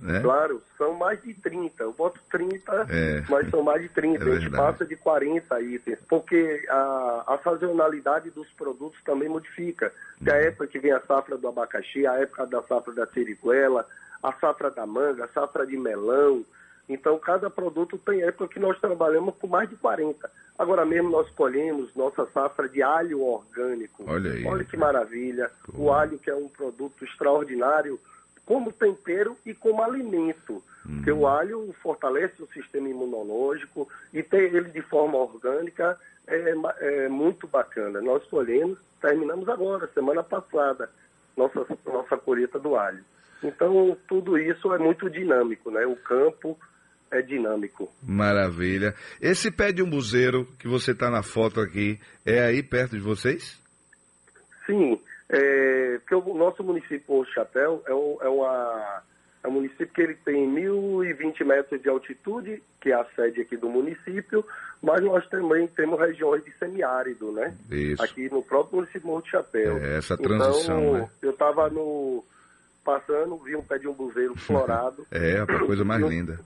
Né? 0.00 0.20
Claro, 0.20 0.62
são 0.76 0.94
mais 0.94 1.20
de 1.22 1.34
30. 1.34 1.82
Eu 1.82 1.92
boto 1.92 2.20
30, 2.30 2.86
é. 2.88 3.24
mas 3.28 3.48
são 3.50 3.62
mais 3.62 3.82
de 3.82 3.88
30. 3.88 4.24
É 4.24 4.32
a 4.32 4.38
gente 4.38 4.50
passa 4.50 4.84
de 4.84 4.96
40 4.96 5.60
itens, 5.60 5.98
porque 6.08 6.64
a, 6.68 7.24
a 7.26 7.38
sazonalidade 7.42 8.30
dos 8.30 8.48
produtos 8.52 9.00
também 9.04 9.28
modifica. 9.28 9.92
Tem 10.22 10.32
a 10.32 10.36
uhum. 10.36 10.42
época 10.42 10.66
que 10.66 10.78
vem 10.78 10.92
a 10.92 11.00
safra 11.00 11.36
do 11.36 11.48
abacaxi, 11.48 12.06
a 12.06 12.14
época 12.14 12.46
da 12.46 12.62
safra 12.62 12.92
da 12.92 13.06
siriguela, 13.06 13.86
a 14.22 14.32
safra 14.32 14.70
da 14.70 14.86
manga, 14.86 15.24
a 15.24 15.28
safra 15.28 15.66
de 15.66 15.76
melão. 15.76 16.44
Então, 16.88 17.18
cada 17.18 17.50
produto 17.50 17.98
tem 17.98 18.22
época 18.22 18.48
que 18.48 18.58
nós 18.58 18.78
trabalhamos 18.80 19.34
com 19.36 19.46
mais 19.46 19.68
de 19.68 19.76
40. 19.76 20.30
Agora 20.58 20.84
mesmo 20.84 21.10
nós 21.10 21.28
colhemos 21.30 21.94
nossa 21.94 22.26
safra 22.26 22.68
de 22.68 22.82
alho 22.82 23.22
orgânico. 23.22 24.04
Olha 24.06 24.32
aí. 24.32 24.44
Olha 24.44 24.64
que 24.64 24.76
maravilha. 24.76 25.50
O 25.72 25.92
alho 25.92 26.18
que 26.18 26.30
é 26.30 26.34
um 26.34 26.48
produto 26.48 27.04
extraordinário 27.04 28.00
como 28.48 28.72
tempero 28.72 29.36
e 29.44 29.52
como 29.52 29.82
alimento. 29.82 30.64
Uhum. 30.86 30.96
Porque 30.96 31.12
o 31.12 31.26
alho 31.26 31.70
fortalece 31.82 32.42
o 32.42 32.48
sistema 32.48 32.88
imunológico 32.88 33.86
e 34.10 34.22
ter 34.22 34.54
ele 34.54 34.70
de 34.70 34.80
forma 34.80 35.18
orgânica 35.18 36.00
é, 36.26 36.54
é 36.80 37.08
muito 37.10 37.46
bacana. 37.46 38.00
Nós 38.00 38.24
colhemos, 38.24 38.78
terminamos 39.02 39.46
agora, 39.50 39.86
semana 39.92 40.22
passada, 40.22 40.90
nossa, 41.36 41.66
nossa 41.84 42.16
colheita 42.16 42.58
do 42.58 42.74
alho. 42.74 43.04
Então, 43.42 43.94
tudo 44.08 44.38
isso 44.38 44.72
é 44.72 44.78
muito 44.78 45.10
dinâmico, 45.10 45.70
né? 45.70 45.84
O 45.84 45.94
campo 45.94 46.58
é 47.10 47.20
dinâmico. 47.20 47.92
Maravilha. 48.02 48.94
Esse 49.20 49.50
pé 49.50 49.72
de 49.72 49.82
umbuzeiro 49.82 50.46
que 50.58 50.66
você 50.66 50.92
está 50.92 51.10
na 51.10 51.22
foto 51.22 51.60
aqui, 51.60 52.00
é 52.24 52.40
aí 52.40 52.62
perto 52.62 52.96
de 52.96 53.02
vocês? 53.02 53.60
Sim, 54.64 54.98
é, 55.28 55.98
porque 55.98 56.14
o 56.14 56.34
nosso 56.34 56.64
município, 56.64 57.14
o 57.14 57.24
Chapéu, 57.26 57.82
é, 57.86 57.94
um, 57.94 58.16
é, 58.20 58.28
uma, 58.28 59.02
é 59.44 59.48
um 59.48 59.52
município 59.52 59.88
que 59.88 60.00
ele 60.00 60.14
tem 60.14 60.48
1.020 60.50 61.44
metros 61.44 61.82
de 61.82 61.88
altitude, 61.88 62.62
que 62.80 62.90
é 62.90 62.94
a 62.94 63.04
sede 63.14 63.42
aqui 63.42 63.56
do 63.56 63.68
município, 63.68 64.44
mas 64.82 65.02
nós 65.02 65.26
também 65.28 65.66
temos 65.66 66.00
regiões 66.00 66.42
de 66.44 66.52
semiárido, 66.52 67.30
né? 67.32 67.54
Isso. 67.70 68.02
Aqui 68.02 68.30
no 68.30 68.42
próprio 68.42 68.76
município 68.76 69.22
de 69.22 69.30
Chapéu. 69.30 69.76
É, 69.78 69.98
essa 69.98 70.16
transição, 70.16 70.80
então, 70.80 70.92
né? 70.94 71.10
Eu 71.20 71.30
estava 71.30 71.68
no 71.68 72.24
passando, 72.82 73.36
vi 73.38 73.54
um 73.54 73.62
pé 73.62 73.76
de 73.76 73.86
umbuzeiro 73.86 74.34
florado. 74.40 75.06
é, 75.10 75.40
a 75.40 75.46
coisa 75.46 75.84
mais 75.84 76.02
linda. 76.02 76.40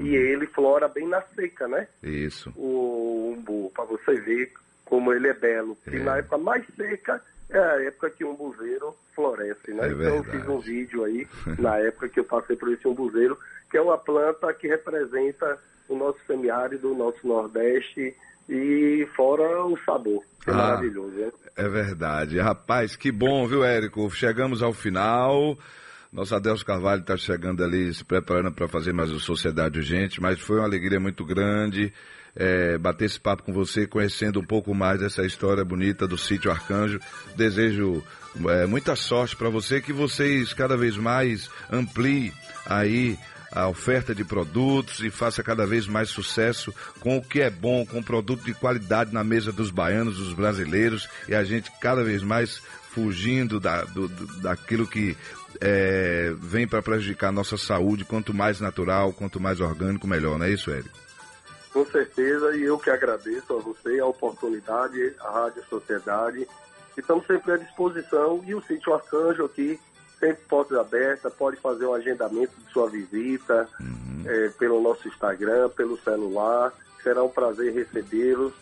E 0.00 0.16
ele 0.16 0.48
flora 0.48 0.88
bem 0.88 1.06
na 1.06 1.20
seca, 1.20 1.68
né? 1.68 1.86
Isso. 2.02 2.52
O 2.56 3.36
umbu, 3.36 3.70
para 3.72 3.84
você 3.84 4.14
ver 4.20 4.52
como 4.84 5.12
ele 5.12 5.28
é 5.28 5.34
belo. 5.34 5.78
É. 5.86 5.94
E 5.94 6.00
na 6.00 6.16
época 6.16 6.38
mais 6.38 6.64
seca 6.76 7.22
é 7.50 7.58
a 7.58 7.82
época 7.84 8.10
que 8.10 8.24
o 8.24 8.30
umbuzeiro 8.32 8.94
floresce, 9.14 9.72
né? 9.72 9.88
É 9.88 9.92
então 9.92 10.16
eu 10.16 10.24
fiz 10.24 10.48
um 10.48 10.58
vídeo 10.58 11.04
aí, 11.04 11.26
na 11.58 11.78
época 11.78 12.08
que 12.08 12.20
eu 12.20 12.24
passei 12.24 12.56
por 12.56 12.72
esse 12.72 12.86
umbuzeiro, 12.86 13.38
que 13.70 13.76
é 13.76 13.80
uma 13.80 13.98
planta 13.98 14.52
que 14.54 14.66
representa 14.66 15.58
o 15.88 15.96
nosso 15.96 16.18
semiárido, 16.26 16.92
o 16.92 16.96
nosso 16.96 17.26
Nordeste 17.26 18.14
e 18.48 19.08
fora 19.14 19.64
o 19.64 19.78
sabor, 19.84 20.22
que 20.42 20.50
é 20.50 20.52
ah, 20.52 20.56
maravilhoso, 20.56 21.16
né? 21.16 21.32
É 21.56 21.68
verdade. 21.68 22.38
Rapaz, 22.38 22.96
que 22.96 23.10
bom, 23.12 23.46
viu, 23.46 23.64
Érico? 23.64 24.10
Chegamos 24.10 24.62
ao 24.62 24.72
final. 24.72 25.56
Nosso 26.12 26.34
Adelso 26.34 26.64
Carvalho 26.64 27.00
está 27.00 27.16
chegando 27.16 27.64
ali, 27.64 27.92
se 27.92 28.04
preparando 28.04 28.52
para 28.52 28.68
fazer 28.68 28.92
mais 28.92 29.10
o 29.10 29.18
Sociedade 29.18 29.78
Urgente, 29.78 30.20
mas 30.20 30.40
foi 30.40 30.58
uma 30.58 30.64
alegria 30.64 31.00
muito 31.00 31.24
grande 31.24 31.92
é, 32.36 32.76
bater 32.78 33.06
esse 33.06 33.20
papo 33.20 33.42
com 33.42 33.52
você, 33.52 33.86
conhecendo 33.86 34.40
um 34.40 34.44
pouco 34.44 34.74
mais 34.74 35.00
dessa 35.00 35.24
história 35.24 35.64
bonita 35.64 36.06
do 36.06 36.18
sítio 36.18 36.50
Arcanjo. 36.50 37.00
Desejo 37.36 38.02
é, 38.48 38.66
muita 38.66 38.96
sorte 38.96 39.36
para 39.36 39.48
você, 39.48 39.80
que 39.80 39.92
vocês 39.92 40.52
cada 40.52 40.76
vez 40.76 40.96
mais 40.96 41.48
ampliem 41.70 42.32
aí 42.66 43.18
a 43.52 43.68
oferta 43.68 44.12
de 44.12 44.24
produtos 44.24 44.98
e 45.00 45.10
faça 45.10 45.42
cada 45.42 45.64
vez 45.64 45.86
mais 45.86 46.08
sucesso 46.08 46.74
com 46.98 47.16
o 47.16 47.22
que 47.22 47.40
é 47.40 47.48
bom, 47.48 47.86
com 47.86 48.02
produto 48.02 48.44
de 48.44 48.52
qualidade 48.52 49.14
na 49.14 49.22
mesa 49.22 49.52
dos 49.52 49.70
baianos, 49.70 50.18
dos 50.18 50.32
brasileiros 50.32 51.08
e 51.28 51.34
a 51.34 51.44
gente 51.44 51.70
cada 51.80 52.02
vez 52.02 52.20
mais 52.22 52.60
fugindo 52.90 53.60
da, 53.60 53.84
do, 53.84 54.08
daquilo 54.40 54.88
que 54.88 55.16
é, 55.60 56.34
vem 56.40 56.66
para 56.66 56.82
prejudicar 56.82 57.28
a 57.28 57.32
nossa 57.32 57.56
saúde. 57.56 58.04
Quanto 58.04 58.34
mais 58.34 58.60
natural, 58.60 59.12
quanto 59.12 59.38
mais 59.38 59.60
orgânico, 59.60 60.06
melhor, 60.06 60.36
não 60.36 60.46
é 60.46 60.50
isso, 60.50 60.72
Érico? 60.72 61.03
Com 61.74 61.84
certeza, 61.86 62.56
e 62.56 62.62
eu 62.62 62.78
que 62.78 62.88
agradeço 62.88 63.52
a 63.52 63.60
você 63.60 63.98
a 63.98 64.06
oportunidade, 64.06 65.12
a 65.18 65.28
Rádio 65.28 65.64
Sociedade. 65.68 66.46
Estamos 66.96 67.26
sempre 67.26 67.50
à 67.50 67.56
disposição 67.56 68.44
e 68.46 68.54
o 68.54 68.62
sítio 68.62 68.94
Arcanjo 68.94 69.44
aqui, 69.44 69.80
sempre 70.20 70.44
portas 70.48 70.78
abertas, 70.78 71.34
pode 71.34 71.56
fazer 71.56 71.84
um 71.86 71.94
agendamento 71.94 72.52
de 72.64 72.72
sua 72.72 72.88
visita 72.88 73.68
uhum. 73.80 74.22
é, 74.24 74.48
pelo 74.50 74.80
nosso 74.80 75.08
Instagram, 75.08 75.68
pelo 75.70 75.98
celular. 75.98 76.72
Será 77.02 77.24
um 77.24 77.28
prazer 77.28 77.74
recebê-los 77.74 78.52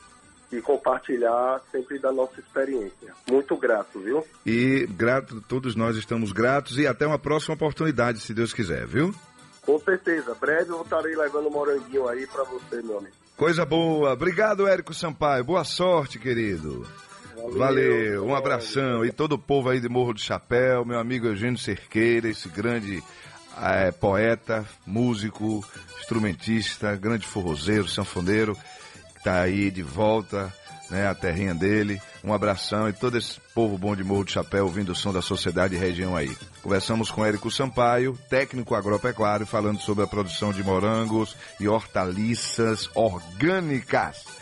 e 0.51 0.63
compartilhar 0.63 1.61
sempre 1.71 1.99
da 1.99 2.11
nossa 2.11 2.41
experiência. 2.41 3.15
Muito 3.29 3.55
grato, 3.59 4.01
viu? 4.01 4.27
E 4.47 4.87
grato, 4.91 5.43
todos 5.43 5.77
nós 5.77 5.99
estamos 5.99 6.33
gratos 6.33 6.79
e 6.79 6.87
até 6.87 7.07
uma 7.07 7.19
próxima 7.19 7.55
oportunidade, 7.57 8.21
se 8.21 8.33
Deus 8.33 8.55
quiser, 8.55 8.87
viu? 8.87 9.15
Com 9.65 9.79
certeza. 9.79 10.35
Breve 10.35 10.71
eu 10.71 10.83
estarei 10.83 11.15
levando 11.15 11.47
um 11.47 11.53
moranguinho 11.53 12.09
aí 12.09 12.27
para 12.27 12.45
você, 12.45 12.83
meu 12.83 12.99
amigo. 12.99 13.15
Coisa 13.37 13.65
boa. 13.65 14.13
Obrigado, 14.13 14.67
Érico 14.67 14.93
Sampaio. 14.93 15.45
Boa 15.45 15.65
sorte, 15.65 16.19
querido. 16.19 16.87
Valeu, 17.35 17.59
Valeu. 17.59 18.25
um 18.27 18.35
abração. 18.35 19.05
E 19.05 19.11
todo 19.11 19.33
o 19.33 19.39
povo 19.39 19.69
aí 19.71 19.81
de 19.81 19.89
Morro 19.89 20.15
do 20.15 20.21
Chapéu, 20.21 20.85
meu 20.85 20.99
amigo 20.99 21.27
Eugênio 21.27 21.59
Cerqueira, 21.59 22.29
esse 22.29 22.49
grande 22.49 23.03
é, 23.61 23.91
poeta, 23.91 24.65
músico, 24.87 25.65
instrumentista, 26.01 26.95
grande 26.95 27.27
forrozeiro, 27.27 27.89
sanfoneiro, 27.89 28.55
que 29.13 29.19
está 29.19 29.41
aí 29.41 29.71
de 29.71 29.83
volta, 29.83 30.53
né, 30.91 31.09
a 31.09 31.15
terrinha 31.15 31.55
dele. 31.55 32.01
Um 32.25 32.33
abração 32.33 32.89
e 32.89 32.93
todo 32.93 33.19
esse 33.19 33.41
povo 33.55 33.77
bom 33.77 33.97
de 33.97 34.05
Morro 34.05 34.25
de 34.25 34.33
Chapéu 34.33 34.65
ouvindo 34.65 34.93
o 34.93 34.95
som 34.95 35.13
da 35.13 35.21
sociedade 35.21 35.75
e 35.75 35.79
região 35.79 36.17
aí. 36.17 36.35
Conversamos 36.63 37.11
com 37.11 37.25
Érico 37.25 37.51
Sampaio, 37.51 38.17
técnico 38.29 38.75
agropecuário, 38.75 39.45
falando 39.45 39.81
sobre 39.81 40.05
a 40.05 40.07
produção 40.07 40.53
de 40.53 40.63
morangos 40.63 41.37
e 41.59 41.67
hortaliças 41.67 42.89
orgânicas. 42.95 44.42